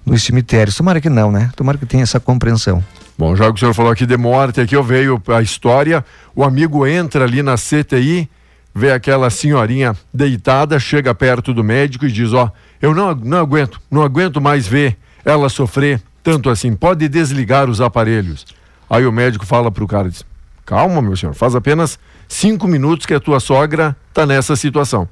nos 0.04 0.24
cemitérios. 0.24 0.76
Tomara 0.76 1.00
que 1.00 1.12
não, 1.12 1.32
né? 1.32 1.52
Tomara 1.56 1.78
que 1.78 1.86
tenha 1.86 2.02
essa 2.02 2.20
compreensão. 2.20 2.84
Bom, 3.16 3.36
já 3.36 3.46
que 3.50 3.54
o 3.54 3.58
senhor 3.60 3.76
falou 3.76 3.92
aqui 3.92 4.08
de 4.08 4.18
morte, 4.18 4.60
aqui 4.60 4.76
eu 4.76 4.84
veio 4.84 5.22
a 5.28 5.44
história, 5.44 6.04
o 6.36 6.44
amigo 6.44 6.88
entra 6.88 7.26
ali 7.26 7.44
na 7.44 7.54
CTI, 7.54 8.28
vê 8.74 8.92
aquela 8.92 9.30
senhorinha 9.30 9.96
deitada, 10.12 10.80
chega 10.80 11.14
perto 11.14 11.54
do 11.54 11.64
médico 11.64 12.08
e 12.08 12.12
diz, 12.12 12.34
ó, 12.34 12.52
eu 12.82 12.96
não, 12.96 13.14
não 13.14 13.38
aguento, 13.38 13.80
não 13.92 14.02
aguento 14.02 14.42
mais 14.42 14.66
ver 14.66 14.98
ela 15.24 15.50
sofrer 15.50 16.02
tanto 16.24 16.50
assim, 16.50 16.74
pode 16.74 17.08
desligar 17.08 17.70
os 17.70 17.80
aparelhos. 17.80 18.58
Aí 18.90 19.06
o 19.06 19.12
médico 19.12 19.46
fala 19.46 19.70
pro 19.70 19.88
cara, 19.88 20.10
diz, 20.10 20.26
calma 20.66 21.02
meu 21.02 21.16
senhor, 21.16 21.36
faz 21.36 21.56
apenas 21.56 22.00
cinco 22.28 22.68
minutos 22.68 23.06
que 23.06 23.14
a 23.14 23.20
tua 23.20 23.40
sogra 23.40 23.96
tá 24.14 24.26
nessa 24.26 24.56
situação. 24.56 25.08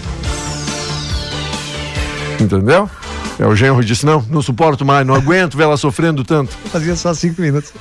Entendeu? 2.40 2.90
É, 3.38 3.46
o 3.46 3.54
genro 3.54 3.84
disse, 3.84 4.04
não, 4.04 4.20
não 4.28 4.42
suporto 4.42 4.84
mais, 4.84 5.06
não 5.06 5.14
aguento 5.14 5.56
ver 5.56 5.62
ela 5.62 5.76
sofrendo 5.76 6.24
tanto. 6.24 6.52
Fazia 6.70 6.96
só 6.96 7.14
cinco 7.14 7.40
minutos. 7.40 7.72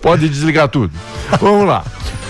Pode 0.00 0.28
desligar 0.28 0.68
tudo. 0.68 0.92
Vamos 1.40 1.66
lá. 1.66 1.84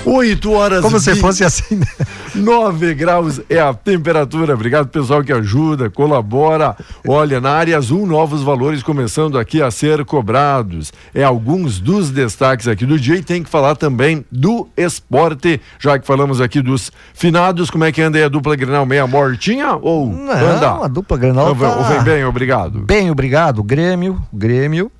8 0.05 0.53
horas 0.53 0.81
Como 0.81 0.99
se 0.99 1.11
e 1.11 1.17
fosse 1.17 1.45
assim, 1.45 1.75
né? 1.77 1.87
9 2.35 2.95
graus 2.95 3.41
é 3.51 3.59
a 3.59 3.75
temperatura. 3.75 4.55
Obrigado, 4.55 4.89
pessoal 4.89 5.23
que 5.23 5.33
ajuda, 5.33 5.91
colabora. 5.91 6.75
Olha, 7.07 7.41
na 7.41 7.51
área 7.51 7.77
azul, 7.77 8.07
novos 8.07 8.43
valores 8.43 8.83
começando 8.83 9.39
aqui 9.39 9.61
a 9.61 9.71
ser 9.71 10.05
cobrados. 10.07 10.93
É 11.15 11.25
alguns 11.25 11.79
dos 11.79 12.11
destaques 12.11 12.69
aqui 12.69 12.87
do 12.87 12.99
dia 12.99 13.17
e 13.17 13.23
tem 13.23 13.43
que 13.43 13.51
falar 13.51 13.75
também 13.77 14.25
do 14.33 14.69
esporte, 14.77 15.61
já 15.79 15.99
que 15.99 16.07
falamos 16.07 16.41
aqui 16.41 16.63
dos 16.63 16.91
finados. 17.13 17.69
Como 17.69 17.85
é 17.85 17.93
que 17.93 18.01
anda 18.01 18.17
aí 18.17 18.25
a 18.25 18.29
dupla 18.29 18.57
Grenal 18.57 18.87
meia 18.87 19.07
mortinha 19.07 19.75
ou 19.75 20.07
Não, 20.11 20.33
anda? 20.33 20.85
a 20.85 20.89
dupla 20.89 21.19
Grenal 21.19 21.55
vem- 21.55 21.69
tá- 21.69 21.83
vem 21.89 22.03
bem, 22.03 22.25
obrigado. 22.25 22.79
Bem, 22.81 23.11
obrigado. 23.11 23.63
Grêmio, 23.63 24.23
Grêmio 24.33 24.91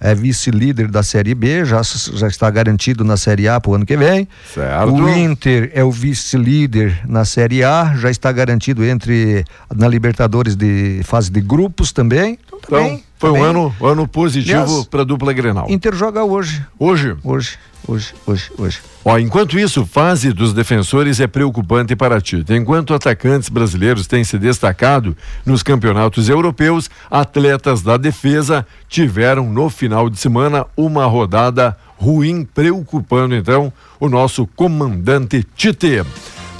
é 0.00 0.14
vice-líder 0.14 0.88
da 0.88 1.02
Série 1.02 1.34
B, 1.34 1.64
já, 1.64 1.82
já 1.82 2.26
está 2.26 2.50
garantido 2.50 3.04
na 3.04 3.16
Série 3.16 3.46
A 3.46 3.60
para 3.60 3.70
o 3.70 3.74
ano 3.74 3.84
que 3.84 3.96
vem. 3.96 4.26
Certo. 4.52 4.94
O 4.94 5.08
Inter 5.08 5.70
é 5.74 5.84
o 5.84 5.90
vice-líder 5.90 7.02
na 7.06 7.24
Série 7.24 7.62
A, 7.62 7.94
já 7.96 8.10
está 8.10 8.32
garantido 8.32 8.82
entre 8.82 9.44
na 9.74 9.86
Libertadores 9.86 10.56
de 10.56 11.02
fase 11.04 11.30
de 11.30 11.40
grupos 11.40 11.92
também. 11.92 12.38
Então, 12.46 12.60
tá 12.60 12.66
Então, 12.86 13.09
foi 13.20 13.28
tá 13.28 13.34
um 13.34 13.38
bem. 13.38 13.44
ano, 13.44 13.74
ano 13.82 14.08
positivo 14.08 14.86
para 14.86 15.02
a 15.02 15.04
dupla 15.04 15.30
Grenal. 15.34 15.66
Inter 15.68 15.94
joga 15.94 16.24
hoje, 16.24 16.64
Hoje, 16.78 17.14
hoje, 17.22 17.58
hoje, 17.86 18.14
hoje, 18.26 18.50
hoje. 18.56 18.78
Ó, 19.04 19.18
enquanto 19.18 19.58
isso, 19.58 19.84
fase 19.84 20.32
dos 20.32 20.54
defensores 20.54 21.20
é 21.20 21.26
preocupante 21.26 21.94
para 21.94 22.18
ti. 22.18 22.42
Enquanto 22.48 22.94
atacantes 22.94 23.50
brasileiros 23.50 24.06
têm 24.06 24.24
se 24.24 24.38
destacado 24.38 25.14
nos 25.44 25.62
campeonatos 25.62 26.30
europeus, 26.30 26.88
atletas 27.10 27.82
da 27.82 27.98
defesa 27.98 28.66
tiveram 28.88 29.52
no 29.52 29.68
final 29.68 30.08
de 30.08 30.18
semana 30.18 30.64
uma 30.74 31.04
rodada 31.04 31.76
ruim, 31.98 32.42
preocupando 32.42 33.34
então 33.34 33.70
o 34.00 34.08
nosso 34.08 34.46
comandante 34.46 35.46
Tite. 35.54 36.02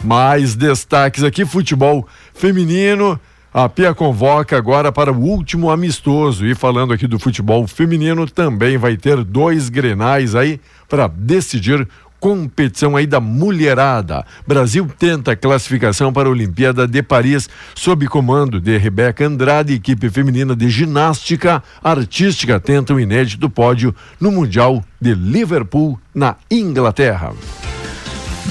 Mais 0.05 0.55
destaques 0.55 1.25
aqui: 1.25 1.47
futebol 1.47 2.07
feminino. 2.35 3.19
A 3.53 3.69
Pia 3.69 3.93
convoca 3.93 4.57
agora 4.57 4.93
para 4.93 5.13
o 5.13 5.21
último 5.21 5.71
amistoso. 5.71 6.47
E 6.47 6.55
falando 6.55 6.93
aqui 6.93 7.09
do 7.09 7.19
futebol 7.19 7.67
feminino, 7.67 8.29
também 8.29 8.79
vai 8.79 8.97
ter 8.97 9.25
dois 9.25 9.69
grenais 9.69 10.37
aí 10.37 10.61
para 10.89 11.09
decidir 11.09 11.87
competição 12.21 12.97
aí 12.97 13.07
da 13.07 13.19
mulherada. 13.19 14.25
Brasil 14.47 14.89
tenta 14.99 15.35
classificação 15.35 16.13
para 16.13 16.29
a 16.29 16.31
Olimpíada 16.31 16.87
de 16.87 17.03
Paris 17.03 17.49
sob 17.75 18.07
comando 18.07 18.61
de 18.61 18.77
Rebeca 18.77 19.27
Andrade, 19.27 19.75
equipe 19.75 20.11
feminina 20.11 20.55
de 20.55 20.69
ginástica 20.69 21.63
artística 21.83 22.61
tenta 22.61 22.95
o 22.95 23.01
inédito 23.01 23.49
pódio 23.49 23.95
no 24.21 24.31
Mundial 24.31 24.85
de 25.01 25.15
Liverpool 25.15 25.99
na 26.15 26.37
Inglaterra. 26.51 27.33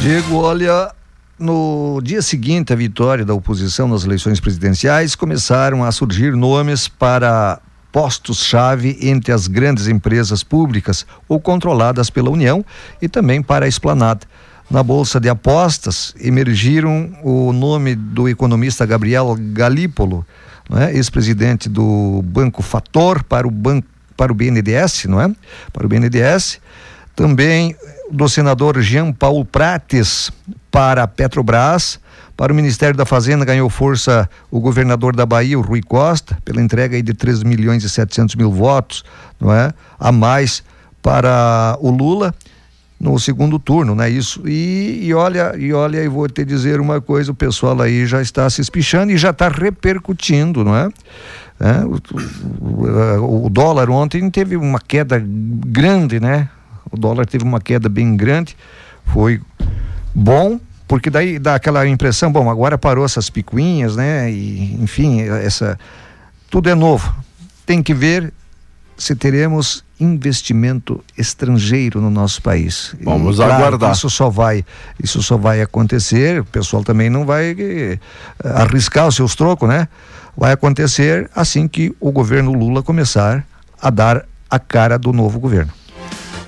Diego, 0.02 0.38
olha, 0.38 0.91
no 1.39 2.01
dia 2.03 2.21
seguinte 2.21 2.73
à 2.73 2.75
vitória 2.75 3.23
da 3.23 3.33
oposição 3.33 3.87
nas 3.87 4.03
eleições 4.03 4.39
presidenciais, 4.39 5.15
começaram 5.15 5.83
a 5.83 5.91
surgir 5.91 6.35
nomes 6.35 6.87
para 6.87 7.61
postos-chave 7.91 8.97
entre 9.01 9.31
as 9.31 9.47
grandes 9.47 9.87
empresas 9.87 10.43
públicas 10.43 11.05
ou 11.27 11.39
controladas 11.39 12.09
pela 12.09 12.29
União 12.29 12.63
e 13.01 13.07
também 13.07 13.41
para 13.41 13.65
a 13.65 13.67
esplanada. 13.67 14.27
Na 14.69 14.83
Bolsa 14.83 15.19
de 15.19 15.27
Apostas, 15.27 16.13
emergiram 16.21 17.11
o 17.23 17.51
nome 17.51 17.95
do 17.95 18.29
economista 18.29 18.85
Gabriel 18.85 19.35
Galípolo, 19.53 20.23
é? 20.71 20.93
ex-presidente 20.95 21.67
do 21.67 22.21
Banco 22.23 22.61
Fator 22.61 23.23
para 23.23 23.47
o, 23.47 23.51
banco, 23.51 23.87
para 24.15 24.31
o 24.31 24.35
BNDES, 24.35 25.05
não 25.05 25.19
é? 25.19 25.33
Para 25.73 25.87
o 25.87 25.89
BNDES. 25.89 26.59
Também 27.15 27.75
do 28.12 28.28
senador 28.30 28.80
Jean 28.82 29.12
Paul 29.12 29.43
Prates 29.45 30.32
para 30.72 31.03
a 31.03 31.07
Petrobras. 31.07 31.99
Para 32.36 32.53
o 32.53 32.55
Ministério 32.55 32.95
da 32.95 33.05
Fazenda 33.05 33.43
ganhou 33.43 33.70
força 33.70 34.30
o 34.49 34.60
governador 34.62 35.14
da 35.16 35.26
Bahia, 35.26 35.60
o 35.60 35.62
Rui 35.62 35.82
Costa, 35.82 36.38
pela 36.45 36.62
entrega 36.62 37.01
de 37.03 37.14
3 37.14 37.43
milhões 37.43 37.84
e 37.84 37.89
700 37.89 38.36
mil 38.36 38.49
votos, 38.51 39.03
não 39.39 39.51
é? 39.53 39.74
A 39.99 40.12
mais 40.12 40.64
para 41.01 41.78
o 41.82 41.89
Lula 41.89 42.34
no 42.99 43.18
segundo 43.20 43.60
turno, 43.60 43.93
né? 43.95 44.10
Isso. 44.10 44.41
E, 44.47 44.99
e 45.03 45.14
olha, 45.14 45.53
e 45.57 45.74
olha, 45.74 45.97
eu 45.97 46.12
vou 46.12 46.28
te 46.30 46.43
dizer 46.45 46.80
uma 46.80 46.99
coisa, 47.01 47.32
o 47.32 47.36
pessoal 47.36 47.82
aí 47.82 48.05
já 48.05 48.22
está 48.22 48.49
se 48.49 48.62
espichando 48.62 49.12
e 49.12 49.18
já 49.18 49.32
está 49.32 49.49
repercutindo, 49.49 50.64
não 50.64 50.76
é? 50.76 50.89
É, 51.62 51.84
o, 51.86 51.97
o- 53.22 53.45
o 53.45 53.49
dólar 53.49 53.89
ontem 53.89 54.30
teve 54.30 54.55
uma 54.55 54.80
queda 54.80 55.22
grande, 55.26 56.20
né? 56.22 56.49
O 56.91 56.97
dólar 56.97 57.25
teve 57.25 57.43
uma 57.43 57.59
queda 57.59 57.89
bem 57.89 58.15
grande, 58.15 58.55
foi 59.05 59.41
bom, 60.13 60.59
porque 60.87 61.09
daí 61.09 61.37
dá 61.37 61.55
aquela 61.55 61.87
impressão, 61.87 62.31
bom, 62.31 62.49
agora 62.49 62.77
parou 62.77 63.05
essas 63.05 63.29
picuinhas, 63.29 63.95
né? 63.95 64.31
E, 64.31 64.75
enfim, 64.81 65.21
essa 65.21 65.77
tudo 66.49 66.69
é 66.69 66.75
novo. 66.75 67.13
Tem 67.65 67.83
que 67.83 67.93
ver 67.93 68.33
se 68.97 69.15
teremos 69.15 69.83
investimento 69.99 71.03
estrangeiro 71.17 72.01
no 72.01 72.09
nosso 72.09 72.41
país. 72.41 72.95
Vamos 73.01 73.35
E, 73.35 73.37
claro, 73.37 73.53
aguardar. 73.53 73.91
Isso 73.91 74.09
só 74.09 74.29
vai, 74.29 74.65
isso 75.01 75.21
só 75.21 75.37
vai 75.37 75.61
acontecer. 75.61 76.41
O 76.41 76.45
pessoal 76.45 76.83
também 76.83 77.09
não 77.09 77.25
vai 77.25 77.55
eh, 77.57 77.99
arriscar 78.43 79.07
os 79.07 79.15
seus 79.15 79.35
trocos, 79.35 79.67
né? 79.67 79.87
Vai 80.35 80.53
acontecer 80.53 81.29
assim 81.35 81.67
que 81.67 81.93
o 81.99 82.11
governo 82.11 82.53
Lula 82.53 82.81
começar 82.81 83.45
a 83.81 83.89
dar 83.89 84.25
a 84.49 84.57
cara 84.57 84.97
do 84.97 85.13
novo 85.13 85.39
governo. 85.39 85.71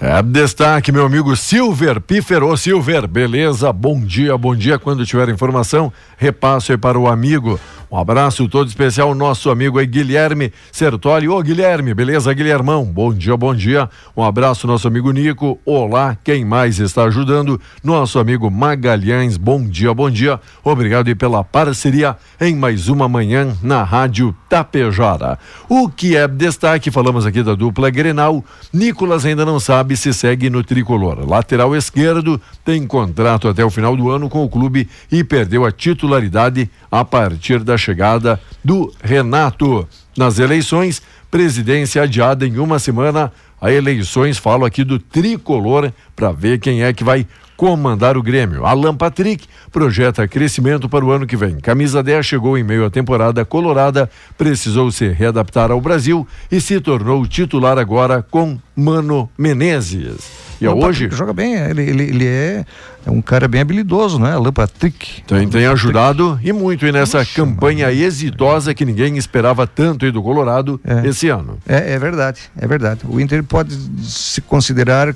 É, 0.03 0.19
destaque, 0.23 0.91
meu 0.91 1.05
amigo 1.05 1.35
Silver, 1.35 2.01
Pífer, 2.01 2.43
ô 2.43 2.57
Silver, 2.57 3.07
beleza, 3.07 3.71
bom 3.71 4.01
dia, 4.01 4.35
bom 4.35 4.55
dia, 4.55 4.79
quando 4.79 5.05
tiver 5.05 5.29
informação, 5.29 5.93
repasso 6.17 6.71
aí 6.71 6.77
para 6.79 6.97
o 6.97 7.07
amigo. 7.07 7.59
Um 7.91 7.97
abraço 7.97 8.47
todo 8.47 8.69
especial, 8.69 9.13
nosso 9.13 9.49
amigo 9.49 9.77
aí, 9.77 9.85
Guilherme 9.85 10.53
Sertoli. 10.71 11.27
Ô, 11.27 11.41
Guilherme, 11.41 11.93
beleza, 11.93 12.33
Guilhermão? 12.33 12.85
Bom 12.85 13.13
dia, 13.13 13.35
bom 13.35 13.53
dia. 13.53 13.89
Um 14.15 14.23
abraço, 14.23 14.65
nosso 14.65 14.87
amigo 14.87 15.11
Nico. 15.11 15.59
Olá, 15.65 16.17
quem 16.23 16.45
mais 16.45 16.79
está 16.79 17.03
ajudando? 17.03 17.59
Nosso 17.83 18.17
amigo 18.17 18.49
Magalhães. 18.49 19.35
Bom 19.35 19.67
dia, 19.67 19.93
bom 19.93 20.09
dia. 20.09 20.39
Obrigado 20.63 21.09
aí 21.09 21.15
pela 21.15 21.43
parceria 21.43 22.15
em 22.39 22.55
mais 22.55 22.87
uma 22.87 23.09
manhã 23.09 23.57
na 23.61 23.83
Rádio 23.83 24.33
Tapejara. 24.47 25.37
O 25.67 25.89
que 25.89 26.15
é 26.15 26.29
destaque, 26.29 26.89
falamos 26.89 27.25
aqui 27.25 27.43
da 27.43 27.55
dupla 27.55 27.89
Grenal. 27.89 28.41
Nicolas 28.71 29.25
ainda 29.25 29.45
não 29.45 29.59
sabe 29.59 29.97
se 29.97 30.13
segue 30.13 30.49
no 30.49 30.63
tricolor. 30.63 31.29
Lateral 31.29 31.75
esquerdo 31.75 32.39
tem 32.63 32.87
contrato 32.87 33.49
até 33.49 33.65
o 33.65 33.69
final 33.69 33.97
do 33.97 34.09
ano 34.09 34.29
com 34.29 34.45
o 34.45 34.49
clube 34.49 34.87
e 35.11 35.25
perdeu 35.25 35.65
a 35.65 35.73
titularidade 35.73 36.69
a 36.89 37.03
partir 37.03 37.59
da 37.59 37.80
chegada 37.81 38.39
do 38.63 38.93
Renato. 39.03 39.87
Nas 40.17 40.39
eleições, 40.39 41.01
presidência 41.29 42.03
adiada 42.03 42.45
em 42.45 42.57
uma 42.57 42.79
semana. 42.79 43.31
A 43.59 43.71
eleições, 43.71 44.37
falo 44.37 44.65
aqui 44.65 44.83
do 44.83 44.97
tricolor 44.97 45.91
para 46.15 46.31
ver 46.31 46.59
quem 46.59 46.83
é 46.83 46.93
que 46.93 47.03
vai 47.03 47.27
comandar 47.61 48.17
o 48.17 48.23
Grêmio. 48.23 48.65
Alan 48.65 48.95
Patrick 48.95 49.45
projeta 49.71 50.27
crescimento 50.27 50.89
para 50.89 51.05
o 51.05 51.11
ano 51.11 51.27
que 51.27 51.37
vem. 51.37 51.59
Camisa 51.59 52.01
10 52.01 52.25
chegou 52.25 52.57
em 52.57 52.63
meio 52.63 52.83
à 52.83 52.89
temporada 52.89 53.45
colorada, 53.45 54.09
precisou 54.35 54.91
se 54.91 55.07
readaptar 55.09 55.69
ao 55.69 55.79
Brasil 55.79 56.27
e 56.51 56.59
se 56.59 56.81
tornou 56.81 57.23
titular 57.27 57.77
agora 57.77 58.25
com 58.31 58.57
Mano 58.75 59.29
Menezes. 59.37 60.31
E 60.59 60.65
Alan 60.65 60.87
hoje. 60.87 61.03
Patrick 61.03 61.15
joga 61.15 61.33
bem, 61.33 61.53
ele, 61.53 61.83
ele, 61.83 62.03
ele 62.03 62.25
é, 62.25 62.65
é 63.05 63.11
um 63.11 63.21
cara 63.21 63.47
bem 63.47 63.61
habilidoso, 63.61 64.17
né? 64.17 64.33
Alan 64.33 64.51
Patrick. 64.51 65.21
Tem, 65.27 65.47
tem 65.47 65.67
ajudado 65.67 66.39
e 66.43 66.51
muito 66.51 66.87
e 66.87 66.91
nessa 66.91 67.23
campanha 67.23 67.91
exitosa 67.91 68.73
que 68.73 68.83
ninguém 68.83 69.17
esperava 69.17 69.67
tanto 69.67 70.03
aí 70.03 70.11
do 70.11 70.23
Colorado 70.23 70.81
É. 70.83 71.07
esse 71.07 71.29
ano. 71.29 71.59
É, 71.67 71.93
é 71.93 71.99
verdade, 71.99 72.41
é 72.57 72.65
verdade. 72.65 73.01
O 73.07 73.19
Inter 73.19 73.43
pode 73.43 73.77
se 74.01 74.41
considerar 74.41 75.13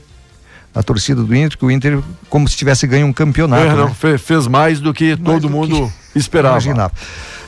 a 0.75 0.83
torcida 0.83 1.23
do 1.23 1.33
Inter, 1.35 1.57
que 1.57 1.65
o 1.65 1.71
Inter 1.71 1.99
como 2.29 2.47
se 2.47 2.55
tivesse 2.57 2.85
ganho 2.85 3.07
um 3.07 3.13
campeonato. 3.13 3.63
É, 3.63 3.73
não, 3.73 3.85
né? 3.87 3.93
fe- 3.97 4.17
fez 4.17 4.45
mais 4.47 4.79
do 4.81 4.93
que 4.93 5.09
Mais 5.15 5.23
todo 5.23 5.41
do 5.41 5.49
mundo 5.49 5.91
que 6.13 6.19
esperava. 6.19 6.55
Imaginava. 6.55 6.91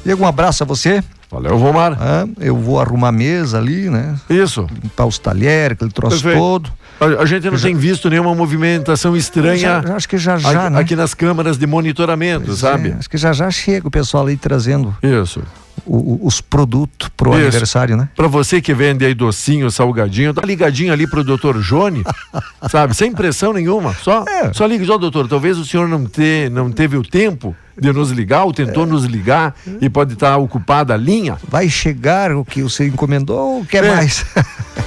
Diego, 0.05 0.23
um 0.23 0.27
abraço 0.27 0.63
a 0.63 0.65
você. 0.65 1.03
Valeu, 1.29 1.57
Vomar. 1.57 1.97
Ah, 1.99 2.25
eu 2.39 2.55
vou 2.55 2.79
arrumar 2.79 3.09
a 3.09 3.11
mesa 3.11 3.57
ali, 3.57 3.89
né? 3.89 4.15
Isso. 4.29 4.65
Limpar 4.81 5.05
os 5.05 5.19
talheres, 5.19 5.75
aquele 5.75 5.91
troço 5.91 6.15
Perfeito. 6.23 6.37
todo. 6.39 6.71
A, 7.01 7.21
a 7.21 7.25
gente 7.25 7.49
não 7.49 7.57
Já- 7.57 7.67
tem 7.67 7.75
visto 7.75 8.09
nenhuma 8.09 8.33
movimentação 8.33 9.13
estranha 9.15 9.57
já 9.83 9.95
acho 9.95 10.07
que 10.07 10.17
já 10.17 10.37
já, 10.37 10.49
aqui, 10.67 10.73
né? 10.73 10.79
aqui 10.79 10.95
nas 10.95 11.13
câmaras 11.13 11.57
de 11.57 11.67
monitoramento, 11.67 12.45
Pois 12.45 12.59
sabe? 12.59 12.91
é, 12.91 12.93
acho 12.93 13.09
que 13.09 13.17
já 13.17 13.33
já 13.33 13.51
chega 13.51 13.85
o 13.87 13.91
pessoal 13.91 14.25
aí 14.25 14.37
trazendo 14.37 14.95
Isso. 15.03 15.41
O- 15.87 16.19
os 16.27 16.41
produtos 16.41 17.09
pro 17.15 17.31
Isso. 17.31 17.41
aniversário, 17.41 17.95
né? 17.97 18.09
Pra 18.15 18.27
você 18.27 18.61
que 18.61 18.73
vende 18.73 19.05
aí 19.05 19.13
docinho, 19.13 19.69
salgadinho, 19.71 20.33
tá 20.33 20.41
ligadinho 20.45 20.91
ali 20.93 21.07
pro 21.07 21.23
doutor 21.23 21.59
Jone, 21.61 22.03
sabe? 22.69 22.93
Sem 22.95 23.11
pressão 23.11 23.53
nenhuma. 23.53 23.93
Só, 23.95 24.23
É. 24.27 24.51
só 24.53 24.65
liga, 24.65 24.91
ó, 24.93 24.97
doutor, 24.97 25.27
talvez 25.27 25.57
o 25.57 25.65
senhor 25.65 25.87
não, 25.87 26.05
te, 26.05 26.49
não 26.51 26.71
teve 26.71 26.97
o 26.97 27.03
tempo 27.03 27.55
de 27.79 27.91
nos 27.93 28.09
ligar, 28.11 28.43
ou 28.45 28.53
tentou 28.53 28.83
É. 28.83 28.87
nos 28.87 29.05
ligar 29.05 29.55
e 29.81 29.89
pode 29.89 30.13
estar 30.13 30.37
ocupada 30.37 30.93
a 30.93 30.97
linha. 30.97 31.37
Vai 31.47 31.69
chegar 31.69 32.31
o 32.35 32.43
que 32.43 32.63
você 32.63 32.87
encomendou 32.87 33.57
ou 33.57 33.65
quer 33.65 33.83
É. 33.83 33.95
mais? 33.95 34.25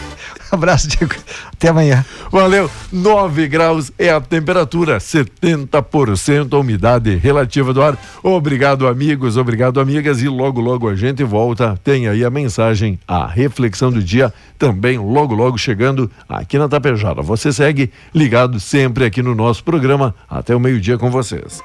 Abraço, 0.53 0.89
Diego. 0.89 1.15
Até 1.53 1.69
amanhã. 1.69 2.05
Valeu. 2.31 2.71
9 2.93 3.47
graus 3.49 3.93
é 3.99 4.11
a 4.11 4.21
temperatura, 4.21 4.99
70% 4.99 6.53
a 6.53 6.59
umidade 6.59 7.17
relativa 7.17 7.73
do 7.73 7.83
ar. 7.83 7.97
Obrigado, 8.23 8.87
amigos, 8.87 9.37
obrigado, 9.37 9.81
amigas. 9.81 10.23
E 10.23 10.29
logo, 10.29 10.61
logo 10.61 10.89
a 10.89 10.97
gente 10.97 11.23
volta. 11.23 11.79
Tem 11.85 12.09
aí 12.09 12.25
a 12.25 12.31
mensagem, 12.31 12.99
a 13.07 13.27
reflexão 13.27 13.91
do 13.91 14.03
dia, 14.03 14.33
também 14.59 14.99
logo, 14.99 15.35
logo 15.35 15.57
chegando 15.57 16.11
aqui 16.29 16.59
na 16.59 16.69
Tapejara. 16.69 17.23
Você 17.23 17.53
segue 17.53 17.91
ligado 18.15 18.59
sempre 18.59 19.05
aqui 19.05 19.23
no 19.23 19.35
nosso 19.35 19.63
programa. 19.63 20.15
Até 20.29 20.55
o 20.55 20.61
meio-dia 20.61 20.99
com 20.99 21.11
vocês. 21.11 21.63